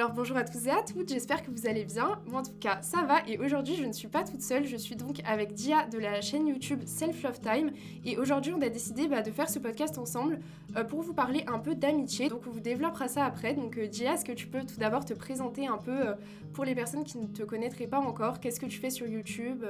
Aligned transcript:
Alors 0.00 0.12
bonjour 0.12 0.38
à 0.38 0.44
tous 0.44 0.66
et 0.66 0.70
à 0.70 0.82
toutes, 0.82 1.10
j'espère 1.10 1.42
que 1.42 1.50
vous 1.50 1.66
allez 1.66 1.84
bien. 1.84 2.18
Moi 2.26 2.40
en 2.40 2.42
tout 2.42 2.56
cas 2.58 2.80
ça 2.80 3.02
va 3.02 3.18
et 3.28 3.36
aujourd'hui 3.36 3.76
je 3.76 3.84
ne 3.84 3.92
suis 3.92 4.08
pas 4.08 4.24
toute 4.24 4.40
seule, 4.40 4.64
je 4.64 4.78
suis 4.78 4.96
donc 4.96 5.20
avec 5.26 5.52
Dia 5.52 5.86
de 5.88 5.98
la 5.98 6.22
chaîne 6.22 6.46
YouTube 6.46 6.80
Self 6.86 7.22
Love 7.22 7.38
Time 7.40 7.70
et 8.06 8.16
aujourd'hui 8.16 8.54
on 8.56 8.62
a 8.62 8.70
décidé 8.70 9.08
bah, 9.08 9.20
de 9.20 9.30
faire 9.30 9.50
ce 9.50 9.58
podcast 9.58 9.98
ensemble 9.98 10.40
euh, 10.74 10.84
pour 10.84 11.02
vous 11.02 11.12
parler 11.12 11.44
un 11.48 11.58
peu 11.58 11.74
d'amitié. 11.74 12.30
Donc 12.30 12.44
on 12.46 12.50
vous 12.50 12.60
développera 12.60 13.08
ça 13.08 13.26
après. 13.26 13.52
Donc 13.52 13.76
euh, 13.76 13.88
Dia, 13.88 14.14
est-ce 14.14 14.24
que 14.24 14.32
tu 14.32 14.46
peux 14.46 14.64
tout 14.64 14.78
d'abord 14.78 15.04
te 15.04 15.12
présenter 15.12 15.66
un 15.66 15.76
peu 15.76 16.08
euh, 16.08 16.14
pour 16.54 16.64
les 16.64 16.74
personnes 16.74 17.04
qui 17.04 17.18
ne 17.18 17.26
te 17.26 17.42
connaîtraient 17.42 17.86
pas 17.86 18.00
encore? 18.00 18.40
Qu'est-ce 18.40 18.58
que 18.58 18.64
tu 18.64 18.78
fais 18.78 18.88
sur 18.88 19.06
YouTube 19.06 19.66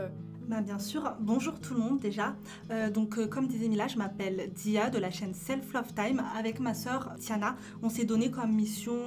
bah, 0.51 0.61
Bien 0.61 0.79
sûr, 0.79 1.15
bonjour 1.21 1.59
tout 1.61 1.75
le 1.75 1.81
monde 1.81 2.01
déjà. 2.01 2.35
donc 2.93 3.25
comme 3.29 3.47
disait 3.47 3.69
Mila, 3.69 3.89
je 3.89 3.97
m'appelle 3.97 4.51
Dia 4.55 4.91
de 4.91 4.99
la 4.99 5.11
chaîne 5.11 5.33
Self 5.35 5.73
Love 5.73 5.95
Time 5.95 6.23
avec 6.37 6.61
ma 6.61 6.75
sœur 6.75 7.15
Tiana. 7.19 7.57
On 7.83 7.89
s'est 7.89 8.05
donné 8.05 8.31
comme 8.31 8.53
mission 8.53 8.99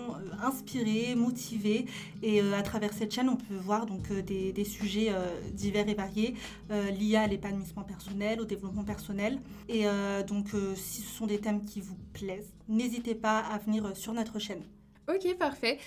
inspirer 0.42 1.16
motivés. 1.16 1.86
Et 2.22 2.42
euh, 2.42 2.58
à 2.58 2.62
travers 2.62 2.94
cette 2.94 3.14
chaîne, 3.14 3.30
on 3.30 3.36
peut 3.36 3.56
voir 3.56 3.86
donc 3.86 4.12
euh, 4.12 4.22
des, 4.22 4.64
sujets 4.64 5.08
euh, 5.10 5.26
divers 5.52 5.88
et 5.90 5.94
variés 5.94 6.36
liés 6.70 7.18
à 7.18 7.28
l'épanouissement 7.28 7.84
personnel, 7.84 8.42
au 8.42 8.46
développement 8.46 8.84
personnel. 8.84 9.40
Et 9.70 9.86
donc, 10.28 10.50
si 10.76 11.02
ce 11.02 11.18
sont 11.18 11.28
des 11.28 11.40
thèmes 11.40 11.66
qui 11.66 11.82
vous 11.82 11.98
plaisent, 12.14 12.52
n'hésitez 12.68 13.16
pas 13.16 13.40
à 13.40 13.58
venir 13.58 13.96
sur 13.96 14.14
notre 14.14 14.40
chaîne. 14.40 14.64
Ok, 15.10 15.36
parfait. 15.38 15.80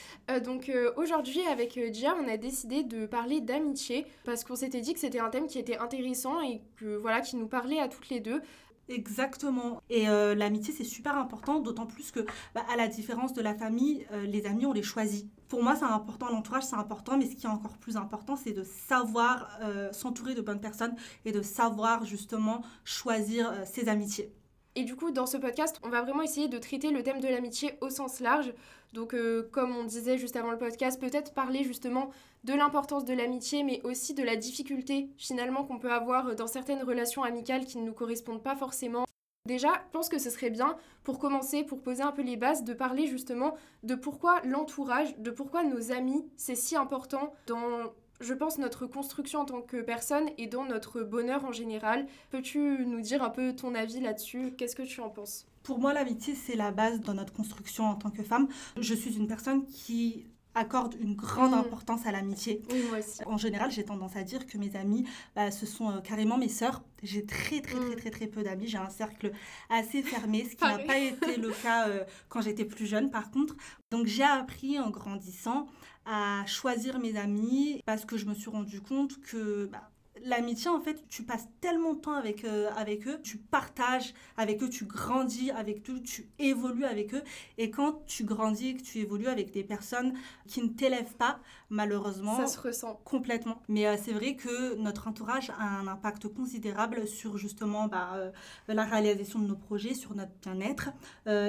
donc 0.44 0.70
aujourd'hui, 0.96 1.40
avec 1.50 1.78
Gia, 1.92 2.14
on 2.16 2.28
a 2.28 2.36
décidé 2.36 2.82
de 2.82 3.06
parler 3.06 3.40
d'amitié 3.40 4.06
parce 4.24 4.44
qu'on 4.44 4.56
s'était 4.56 4.82
dit 4.82 4.92
que 4.92 5.00
c'était 5.00 5.20
un 5.20 5.30
thème 5.30 5.46
qui 5.46 5.58
était 5.58 5.78
intéressant 5.78 6.42
et 6.42 6.60
que 6.76 6.96
voilà, 6.96 7.22
qui 7.22 7.36
nous 7.36 7.48
parlait 7.48 7.80
à 7.80 7.88
toutes 7.88 8.10
les 8.10 8.20
deux. 8.20 8.42
Exactement. 8.88 9.82
Et 9.90 10.08
euh, 10.08 10.34
l'amitié, 10.34 10.72
c'est 10.72 10.84
super 10.84 11.16
important, 11.16 11.60
d'autant 11.60 11.86
plus 11.86 12.10
que, 12.12 12.20
bah, 12.54 12.64
à 12.72 12.76
la 12.76 12.88
différence 12.88 13.32
de 13.32 13.42
la 13.42 13.54
famille, 13.54 14.06
euh, 14.12 14.26
les 14.26 14.46
amis, 14.46 14.66
on 14.66 14.72
les 14.72 14.82
choisit. 14.82 15.28
Pour 15.48 15.62
moi, 15.62 15.74
c'est 15.74 15.84
important, 15.84 16.28
l'entourage, 16.28 16.64
c'est 16.64 16.76
important, 16.76 17.18
mais 17.18 17.26
ce 17.26 17.34
qui 17.34 17.46
est 17.46 17.50
encore 17.50 17.78
plus 17.78 17.96
important, 17.96 18.36
c'est 18.36 18.52
de 18.52 18.64
savoir 18.64 19.58
euh, 19.62 19.92
s'entourer 19.92 20.34
de 20.34 20.40
bonnes 20.40 20.60
personnes 20.60 20.94
et 21.24 21.32
de 21.32 21.42
savoir 21.42 22.04
justement 22.04 22.62
choisir 22.84 23.52
ses 23.64 23.88
amitiés. 23.88 24.32
Et 24.76 24.84
du 24.84 24.94
coup, 24.94 25.10
dans 25.10 25.24
ce 25.24 25.38
podcast, 25.38 25.80
on 25.82 25.88
va 25.88 26.02
vraiment 26.02 26.22
essayer 26.22 26.48
de 26.48 26.58
traiter 26.58 26.90
le 26.90 27.02
thème 27.02 27.20
de 27.20 27.28
l'amitié 27.28 27.78
au 27.80 27.88
sens 27.88 28.20
large. 28.20 28.52
Donc, 28.92 29.14
euh, 29.14 29.48
comme 29.50 29.74
on 29.74 29.84
disait 29.84 30.18
juste 30.18 30.36
avant 30.36 30.50
le 30.50 30.58
podcast, 30.58 31.00
peut-être 31.00 31.32
parler 31.32 31.64
justement 31.64 32.10
de 32.44 32.52
l'importance 32.52 33.06
de 33.06 33.14
l'amitié, 33.14 33.62
mais 33.62 33.80
aussi 33.84 34.12
de 34.12 34.22
la 34.22 34.36
difficulté 34.36 35.08
finalement 35.16 35.64
qu'on 35.64 35.78
peut 35.78 35.90
avoir 35.90 36.36
dans 36.36 36.46
certaines 36.46 36.82
relations 36.82 37.22
amicales 37.22 37.64
qui 37.64 37.78
ne 37.78 37.86
nous 37.86 37.94
correspondent 37.94 38.42
pas 38.42 38.54
forcément. 38.54 39.06
Déjà, 39.46 39.68
je 39.86 39.92
pense 39.92 40.10
que 40.10 40.18
ce 40.18 40.28
serait 40.28 40.50
bien, 40.50 40.76
pour 41.04 41.18
commencer, 41.18 41.64
pour 41.64 41.80
poser 41.80 42.02
un 42.02 42.12
peu 42.12 42.22
les 42.22 42.36
bases, 42.36 42.62
de 42.62 42.74
parler 42.74 43.06
justement 43.06 43.56
de 43.82 43.94
pourquoi 43.94 44.42
l'entourage, 44.44 45.16
de 45.18 45.30
pourquoi 45.30 45.64
nos 45.64 45.90
amis, 45.90 46.28
c'est 46.36 46.56
si 46.56 46.76
important 46.76 47.32
dans 47.46 47.92
je 48.20 48.34
pense, 48.34 48.58
notre 48.58 48.86
construction 48.86 49.40
en 49.40 49.44
tant 49.44 49.62
que 49.62 49.80
personne 49.80 50.28
et 50.38 50.46
dans 50.46 50.64
notre 50.64 51.02
bonheur 51.02 51.44
en 51.44 51.52
général. 51.52 52.06
Peux-tu 52.30 52.86
nous 52.86 53.00
dire 53.00 53.22
un 53.22 53.30
peu 53.30 53.54
ton 53.54 53.74
avis 53.74 54.00
là-dessus? 54.00 54.54
Qu'est-ce 54.56 54.76
que 54.76 54.82
tu 54.82 55.00
en 55.00 55.10
penses? 55.10 55.46
Pour 55.62 55.78
moi, 55.80 55.92
l'amitié, 55.92 56.34
c'est 56.34 56.54
la 56.54 56.70
base 56.70 57.00
dans 57.00 57.14
notre 57.14 57.32
construction 57.32 57.84
en 57.84 57.96
tant 57.96 58.10
que 58.10 58.22
femme. 58.22 58.48
Je 58.78 58.94
suis 58.94 59.16
une 59.16 59.26
personne 59.26 59.66
qui 59.66 60.26
accorde 60.56 60.96
une 60.98 61.14
grande 61.14 61.52
mm. 61.52 61.58
importance 61.58 62.06
à 62.06 62.12
l'amitié. 62.12 62.62
moi 62.88 62.98
aussi. 62.98 63.20
En 63.26 63.36
général, 63.36 63.70
j'ai 63.70 63.84
tendance 63.84 64.16
à 64.16 64.22
dire 64.22 64.46
que 64.46 64.58
mes 64.58 64.74
amis, 64.74 65.04
bah, 65.36 65.50
ce 65.50 65.66
sont 65.66 65.90
euh, 65.90 66.00
carrément 66.00 66.38
mes 66.38 66.48
sœurs. 66.48 66.82
J'ai 67.02 67.24
très, 67.24 67.60
très, 67.60 67.78
très, 67.78 67.90
mm. 67.90 67.96
très, 67.96 68.10
très 68.10 68.26
peu 68.26 68.42
d'amis. 68.42 68.66
J'ai 68.66 68.78
un 68.78 68.90
cercle 68.90 69.32
assez 69.70 70.02
fermé, 70.02 70.44
ce 70.50 70.56
qui 70.56 70.64
n'a 70.64 70.78
pas 70.78 70.98
été 70.98 71.36
le 71.36 71.50
cas 71.50 71.88
euh, 71.88 72.04
quand 72.28 72.40
j'étais 72.40 72.64
plus 72.64 72.86
jeune, 72.86 73.10
par 73.10 73.30
contre. 73.30 73.54
Donc, 73.90 74.06
j'ai 74.06 74.24
appris 74.24 74.80
en 74.80 74.90
grandissant 74.90 75.66
à 76.06 76.44
choisir 76.46 76.98
mes 76.98 77.16
amis 77.16 77.82
parce 77.84 78.04
que 78.04 78.16
je 78.16 78.26
me 78.26 78.34
suis 78.34 78.50
rendu 78.50 78.80
compte 78.80 79.20
que 79.20 79.66
bah, 79.66 79.90
l'amitié, 80.26 80.68
en 80.68 80.80
fait, 80.80 81.04
tu 81.08 81.22
passes 81.22 81.46
tellement 81.60 81.94
de 81.94 82.00
temps 82.00 82.14
avec, 82.14 82.44
euh, 82.44 82.68
avec 82.76 83.06
eux, 83.06 83.20
tu 83.22 83.38
partages 83.38 84.12
avec 84.36 84.62
eux, 84.62 84.68
tu 84.68 84.84
grandis 84.84 85.50
avec 85.52 85.88
eux, 85.88 86.02
tu 86.02 86.28
évolues 86.38 86.84
avec 86.84 87.14
eux. 87.14 87.22
Et 87.58 87.70
quand 87.70 88.04
tu 88.06 88.24
grandis 88.24 88.68
et 88.68 88.74
que 88.76 88.82
tu 88.82 88.98
évolues 88.98 89.28
avec 89.28 89.52
des 89.52 89.62
personnes 89.62 90.14
qui 90.46 90.62
ne 90.62 90.68
t'élèvent 90.68 91.14
pas, 91.14 91.38
malheureusement. 91.70 92.36
Ça 92.36 92.46
se 92.46 92.60
ressent. 92.60 93.00
Complètement. 93.04 93.62
Mais 93.68 93.86
euh, 93.86 93.96
c'est 94.02 94.12
vrai 94.12 94.34
que 94.34 94.74
notre 94.76 95.08
entourage 95.08 95.50
a 95.50 95.62
un 95.62 95.86
impact 95.86 96.28
considérable 96.28 97.06
sur 97.06 97.38
justement 97.38 97.86
bah, 97.86 98.10
euh, 98.14 98.30
la 98.66 98.84
réalisation 98.84 99.38
de 99.38 99.46
nos 99.46 99.56
projets, 99.56 99.94
sur 99.94 100.14
notre 100.14 100.32
bien-être, 100.42 100.90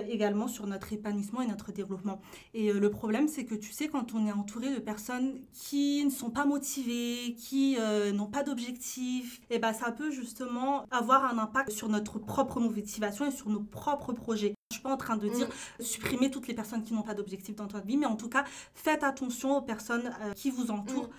également 0.10 0.48
sur 0.48 0.68
notre 0.68 0.94
épanouissement 0.94 1.42
et 1.42 1.48
notre 1.48 1.72
développement. 1.72 2.22
Et 2.54 2.72
le 2.72 2.92
problème, 2.92 3.28
c'est 3.28 3.46
que 3.46 3.56
tu 3.56 3.72
sais, 3.72 3.88
quand 3.88 4.14
on 4.14 4.28
est 4.28 4.32
entouré 4.32 4.74
de 4.74 4.80
personnes 4.80 5.40
qui 5.54 6.04
ne 6.06 6.10
sont 6.10 6.30
pas 6.30 6.46
motivées, 6.46 7.36
qui 7.38 7.78
n'ont 8.14 8.28
pas 8.28 8.44
d'objectifs, 8.44 8.67
et 9.50 9.60
ben 9.60 9.74
ça 9.74 9.92
peut 9.92 10.12
justement 10.12 10.86
avoir 10.92 11.26
un 11.26 11.38
impact 11.38 11.72
sur 11.72 11.90
notre 11.90 12.20
propre 12.20 12.60
motivation 12.60 13.26
et 13.26 13.32
sur 13.32 13.50
nos 13.50 13.62
propres 13.62 14.14
projets. 14.14 14.54
Je 14.72 14.76
suis 14.76 14.84
pas 14.84 14.92
en 14.92 14.98
train 14.98 15.18
de 15.18 15.28
dire 15.30 15.48
mm. 15.48 15.84
supprimer 15.84 16.30
toutes 16.30 16.48
les 16.48 16.54
personnes 16.54 16.84
qui 16.84 16.94
n'ont 16.94 17.04
pas 17.04 17.14
d'objectif 17.14 17.56
dans 17.56 17.68
votre 17.68 17.86
vie, 17.86 17.98
mais 17.98 18.06
en 18.06 18.16
tout 18.16 18.30
cas, 18.30 18.44
faites 18.74 19.04
attention 19.04 19.58
aux 19.58 19.62
personnes 19.62 20.14
euh, 20.22 20.34
qui 20.34 20.52
vous 20.52 20.72
entourent. 20.72 21.08
Mm. 21.08 21.12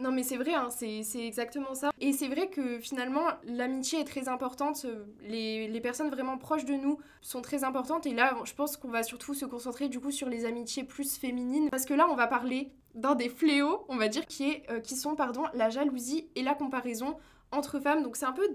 Non 0.00 0.12
mais 0.12 0.22
c'est 0.22 0.38
vrai, 0.38 0.54
hein, 0.54 0.68
c'est 0.70 1.04
exactement 1.26 1.74
ça. 1.74 1.90
Et 2.00 2.14
c'est 2.14 2.28
vrai 2.28 2.48
que 2.48 2.78
finalement, 2.78 3.26
l'amitié 3.44 4.00
est 4.00 4.04
très 4.04 4.28
importante. 4.28 4.86
Les, 5.20 5.68
les, 5.68 5.80
personnes 5.82 6.08
vraiment 6.08 6.38
proches 6.38 6.64
de 6.64 6.72
nous 6.72 6.98
sont 7.20 7.42
très 7.42 7.64
importantes. 7.64 8.06
Et 8.06 8.14
là, 8.14 8.34
je 8.44 8.54
pense 8.54 8.78
qu'on 8.78 8.88
va 8.88 9.02
surtout 9.02 9.34
se 9.34 9.44
concentrer 9.44 9.90
du 9.90 10.00
coup 10.00 10.10
sur 10.10 10.30
les 10.30 10.46
amitiés 10.46 10.84
plus 10.84 11.18
féminines. 11.18 11.68
Parce 11.68 11.84
que 11.84 11.92
là, 11.92 12.08
on 12.10 12.16
va 12.16 12.26
parler 12.26 12.72
dans 12.94 13.14
des 13.14 13.28
fléaux, 13.28 13.84
on 13.88 13.96
va 13.96 14.08
dire, 14.08 14.26
qui, 14.26 14.50
est, 14.50 14.70
euh, 14.70 14.80
qui 14.80 14.96
sont 14.96 15.14
pardon, 15.14 15.44
la 15.54 15.70
jalousie 15.70 16.28
et 16.34 16.42
la 16.42 16.54
comparaison 16.54 17.16
entre 17.52 17.80
femmes. 17.80 18.02
Donc 18.02 18.16
c'est 18.16 18.26
un 18.26 18.32
peu, 18.32 18.48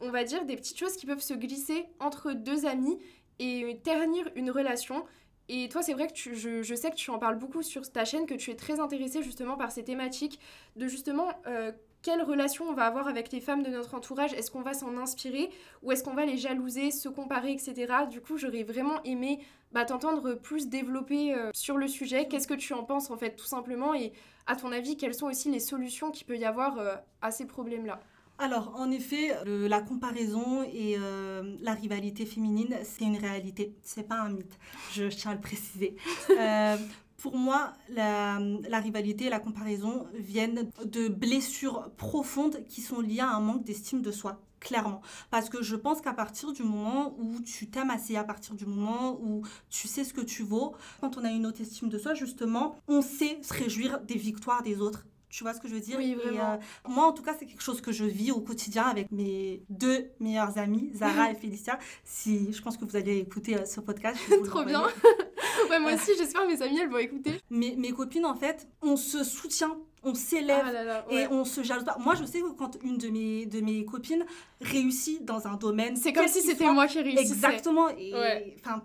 on 0.00 0.10
va 0.10 0.24
dire, 0.24 0.44
des 0.44 0.56
petites 0.56 0.78
choses 0.78 0.96
qui 0.96 1.06
peuvent 1.06 1.20
se 1.20 1.34
glisser 1.34 1.86
entre 2.00 2.32
deux 2.32 2.66
amis 2.66 2.98
et 3.38 3.80
ternir 3.84 4.28
une 4.34 4.50
relation. 4.50 5.04
Et 5.48 5.68
toi, 5.70 5.82
c'est 5.82 5.94
vrai 5.94 6.08
que 6.08 6.34
je, 6.34 6.62
je, 6.62 6.74
sais 6.74 6.90
que 6.90 6.96
tu 6.96 7.10
en 7.10 7.18
parles 7.18 7.38
beaucoup 7.38 7.62
sur 7.62 7.90
ta 7.90 8.04
chaîne, 8.04 8.26
que 8.26 8.34
tu 8.34 8.50
es 8.50 8.56
très 8.56 8.80
intéressée 8.80 9.22
justement 9.22 9.56
par 9.56 9.72
ces 9.72 9.82
thématiques, 9.82 10.38
de 10.76 10.86
justement 10.88 11.28
euh, 11.46 11.72
quelle 12.02 12.22
relation 12.22 12.66
on 12.68 12.74
va 12.74 12.84
avoir 12.84 13.08
avec 13.08 13.32
les 13.32 13.40
femmes 13.40 13.62
de 13.62 13.70
notre 13.70 13.94
entourage? 13.94 14.32
Est-ce 14.34 14.50
qu'on 14.50 14.62
va 14.62 14.74
s'en 14.74 14.96
inspirer? 14.96 15.50
Ou 15.82 15.92
est-ce 15.92 16.04
qu'on 16.04 16.14
va 16.14 16.26
les 16.26 16.36
jalouser, 16.36 16.90
se 16.90 17.08
comparer, 17.08 17.52
etc. 17.52 17.92
Du 18.10 18.20
coup, 18.20 18.36
j'aurais 18.36 18.62
vraiment 18.62 19.02
aimé 19.04 19.40
bah, 19.72 19.84
t'entendre 19.84 20.34
plus 20.34 20.68
développer 20.68 21.34
euh, 21.34 21.50
sur 21.54 21.76
le 21.76 21.88
sujet. 21.88 22.28
Qu'est-ce 22.28 22.48
que 22.48 22.54
tu 22.54 22.72
en 22.72 22.84
penses 22.84 23.10
en 23.10 23.16
fait, 23.16 23.36
tout 23.36 23.46
simplement? 23.46 23.94
Et 23.94 24.12
à 24.46 24.56
ton 24.56 24.72
avis, 24.72 24.96
quelles 24.96 25.14
sont 25.14 25.26
aussi 25.26 25.50
les 25.50 25.60
solutions 25.60 26.10
qu'il 26.10 26.26
peut 26.26 26.38
y 26.38 26.44
avoir 26.44 26.78
euh, 26.78 26.94
à 27.20 27.30
ces 27.30 27.46
problèmes-là? 27.46 28.00
Alors, 28.40 28.72
en 28.76 28.88
effet, 28.92 29.32
la 29.44 29.80
comparaison 29.80 30.62
et 30.62 30.94
euh, 30.96 31.56
la 31.60 31.72
rivalité 31.72 32.24
féminine, 32.24 32.76
c'est 32.84 33.04
une 33.04 33.16
réalité. 33.16 33.74
C'est 33.82 34.06
pas 34.06 34.20
un 34.20 34.28
mythe. 34.28 34.56
Je, 34.92 35.08
tiens 35.08 35.32
à 35.32 35.34
le 35.34 35.40
préciser. 35.40 35.96
Pour 37.18 37.36
moi, 37.36 37.72
la, 37.90 38.38
rivalité 38.80 39.26
et 39.26 39.30
la 39.30 39.40
comparaison 39.40 40.06
viennent 40.14 40.70
de 40.84 41.08
blessures 41.08 41.90
profondes 41.96 42.64
qui 42.68 42.80
sont 42.80 43.00
liées 43.00 43.20
à 43.20 43.30
un 43.30 43.40
manque 43.40 43.64
d'estime 43.64 44.02
de 44.02 44.12
soi 44.12 44.40
clairement. 44.60 45.02
Parce 45.30 45.48
que 45.48 45.62
je 45.62 45.76
pense 45.76 46.00
qu'à 46.00 46.12
partir 46.12 46.52
du 46.52 46.64
moment 46.64 47.16
où 47.18 47.40
tu 47.40 47.70
t'aimes 47.70 47.90
assez, 47.90 48.16
à 48.16 48.24
partir 48.24 48.54
du 48.54 48.66
moment 48.66 49.18
où 49.22 49.42
tu 49.70 49.86
sais 49.86 50.02
ce 50.04 50.12
que 50.12 50.20
tu 50.20 50.42
vaux, 50.42 50.74
quand 51.00 51.16
on 51.16 51.24
a 51.24 51.30
une 51.30 51.46
haute 51.46 51.60
estime 51.60 51.88
de 51.88 51.98
soi, 51.98 52.14
justement, 52.14 52.76
on 52.88 53.00
sait 53.00 53.38
se 53.42 53.54
réjouir 53.54 54.00
des 54.00 54.16
victoires 54.16 54.62
des 54.62 54.80
autres. 54.80 55.06
Tu 55.30 55.44
vois 55.44 55.52
ce 55.52 55.60
que 55.60 55.68
je 55.68 55.74
veux 55.74 55.80
dire? 55.80 55.98
Oui, 55.98 56.14
vraiment. 56.14 56.54
Euh, 56.54 56.56
moi, 56.88 57.06
en 57.06 57.12
tout 57.12 57.22
cas, 57.22 57.34
c'est 57.38 57.44
quelque 57.44 57.62
chose 57.62 57.80
que 57.80 57.92
je 57.92 58.04
vis 58.04 58.30
au 58.30 58.40
quotidien 58.40 58.84
avec 58.84 59.12
mes 59.12 59.62
deux 59.68 60.10
meilleures 60.20 60.56
amies, 60.56 60.90
Zara 60.94 61.30
et 61.30 61.34
Félicia. 61.40 61.78
Si 62.04 62.52
je 62.52 62.62
pense 62.62 62.78
que 62.78 62.84
vous 62.84 62.96
allez 62.96 63.18
écouter 63.18 63.56
euh, 63.56 63.66
ce 63.66 63.80
podcast. 63.80 64.18
Trop 64.46 64.64
bien. 64.64 64.84
ouais, 65.70 65.78
moi 65.78 65.92
aussi, 65.94 66.12
j'espère 66.16 66.46
mes 66.46 66.60
amies, 66.62 66.78
elles 66.80 66.90
vont 66.90 66.98
écouter. 66.98 67.40
Mes, 67.50 67.76
mes 67.76 67.92
copines, 67.92 68.26
en 68.26 68.34
fait, 68.34 68.68
on 68.82 68.96
se 68.96 69.24
soutient 69.24 69.76
on 70.04 70.14
s'élève 70.14 70.64
ah 70.64 71.12
et 71.12 71.26
on 71.28 71.44
se 71.44 71.62
jalouse 71.62 71.84
pas. 71.84 71.96
Moi, 71.98 72.14
je 72.14 72.24
sais 72.24 72.40
que 72.40 72.50
quand 72.50 72.78
une 72.82 72.98
de 72.98 73.08
mes, 73.08 73.46
de 73.46 73.60
mes 73.60 73.84
copines 73.84 74.24
réussit 74.60 75.24
dans 75.24 75.46
un 75.46 75.54
domaine. 75.54 75.96
C'est 75.96 76.12
comme 76.12 76.28
si 76.28 76.40
c'était 76.40 76.70
moi 76.72 76.86
qui 76.86 77.00
réussissais. 77.00 77.32
Exactement. 77.32 77.88
Et 77.90 78.12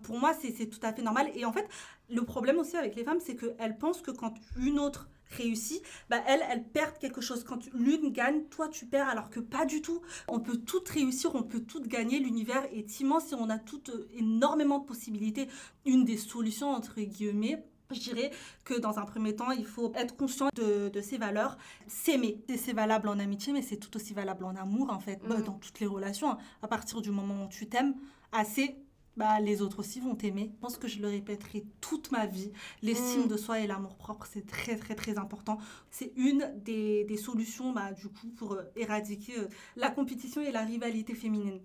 pour 0.04 0.18
moi, 0.18 0.34
c'est 0.34 0.66
tout 0.66 0.80
à 0.82 0.94
fait 0.94 1.02
normal. 1.02 1.30
Et 1.36 1.46
en 1.46 1.52
fait, 1.52 1.68
le 2.10 2.24
problème 2.24 2.58
aussi 2.58 2.78
avec 2.78 2.96
les 2.96 3.04
femmes, 3.04 3.20
c'est 3.24 3.36
qu'elles 3.36 3.78
pensent 3.78 4.02
que 4.02 4.12
quand 4.12 4.34
une 4.60 4.80
autre 4.80 5.08
réussit, 5.32 5.82
bah 6.10 6.24
elle, 6.28 6.42
elle 6.50 6.64
perd 6.64 6.98
quelque 6.98 7.22
chose. 7.22 7.44
Quand 7.44 7.60
l'une 7.74 8.12
gagne, 8.12 8.44
toi 8.46 8.68
tu 8.68 8.86
perds, 8.86 9.10
alors 9.10 9.30
que 9.30 9.40
pas 9.40 9.66
du 9.66 9.82
tout. 9.82 10.02
On 10.28 10.40
peut 10.40 10.58
toutes 10.58 10.90
réussir, 10.90 11.36
on 11.36 11.44
peut 11.44 11.62
toutes 11.62 11.88
gagner. 11.88 12.20
L'univers 12.20 12.64
est 12.74 13.00
immense 13.00 13.32
et 13.32 13.36
on 13.36 13.50
a 13.50 13.60
toutes 13.60 13.90
euh, 13.90 14.08
énormément 14.14 14.80
de 14.80 14.86
possibilités. 14.86 15.48
Une 15.86 16.06
des 16.06 16.18
solutions, 16.18 16.72
entre 16.72 17.02
guillemets, 17.02 17.64
je 17.92 18.00
dirais 18.00 18.32
que 18.64 18.74
dans 18.74 19.00
un 19.00 19.06
premier 19.06 19.36
temps, 19.36 19.52
il 19.52 19.66
faut 19.66 19.92
être 19.96 20.16
conscient 20.16 20.50
de, 20.56 20.90
de 20.90 21.02
ses 21.02 21.18
valeurs, 21.18 21.58
s'aimer. 21.88 22.44
C'est 22.58 22.74
valable 22.74 23.08
en 23.08 23.20
amitié, 23.20 23.54
mais 23.54 23.62
c'est 23.62 23.78
tout 23.78 23.96
aussi 23.96 24.14
valable 24.14 24.46
en 24.46 24.56
amour, 24.56 24.90
en 24.92 25.00
fait, 25.00 25.22
mm. 25.24 25.44
dans 25.44 25.60
toutes 25.60 25.80
les 25.80 25.88
relations. 25.88 26.38
À 26.62 26.68
partir 26.68 27.02
du 27.02 27.12
moment 27.12 27.46
où 27.46 27.50
tu 27.50 27.68
t'aimes 27.68 27.96
assez, 28.32 28.76
bah, 29.18 29.40
les 29.40 29.62
autres 29.62 29.80
aussi 29.80 30.00
vont 30.00 30.16
t'aimer. 30.16 30.52
Je 30.56 30.60
pense 30.60 30.78
que 30.78 30.88
je 30.88 31.00
le 31.02 31.08
répéterai 31.08 31.66
toute 31.82 32.12
ma 32.12 32.26
vie. 32.26 32.52
L'estime 32.82 33.24
Mm. 33.26 33.28
de 33.28 33.38
soi 33.38 33.60
et 33.60 33.68
l'amour 33.68 33.96
propre, 33.96 34.28
c'est 34.32 34.46
très, 34.46 34.76
très, 34.76 34.96
très 34.96 35.18
important. 35.18 35.58
C'est 35.92 36.12
une 36.16 36.52
des, 36.64 37.04
des 37.06 37.18
solutions, 37.18 37.72
bah, 37.74 37.92
du 37.92 38.08
coup, 38.10 38.28
pour 38.36 38.54
euh, 38.54 38.64
éradiquer 38.76 39.38
euh, 39.40 39.48
la 39.76 39.90
compétition 39.92 40.42
et 40.42 40.52
la 40.52 40.64
rivalité 40.64 41.14
féminine. 41.14 41.60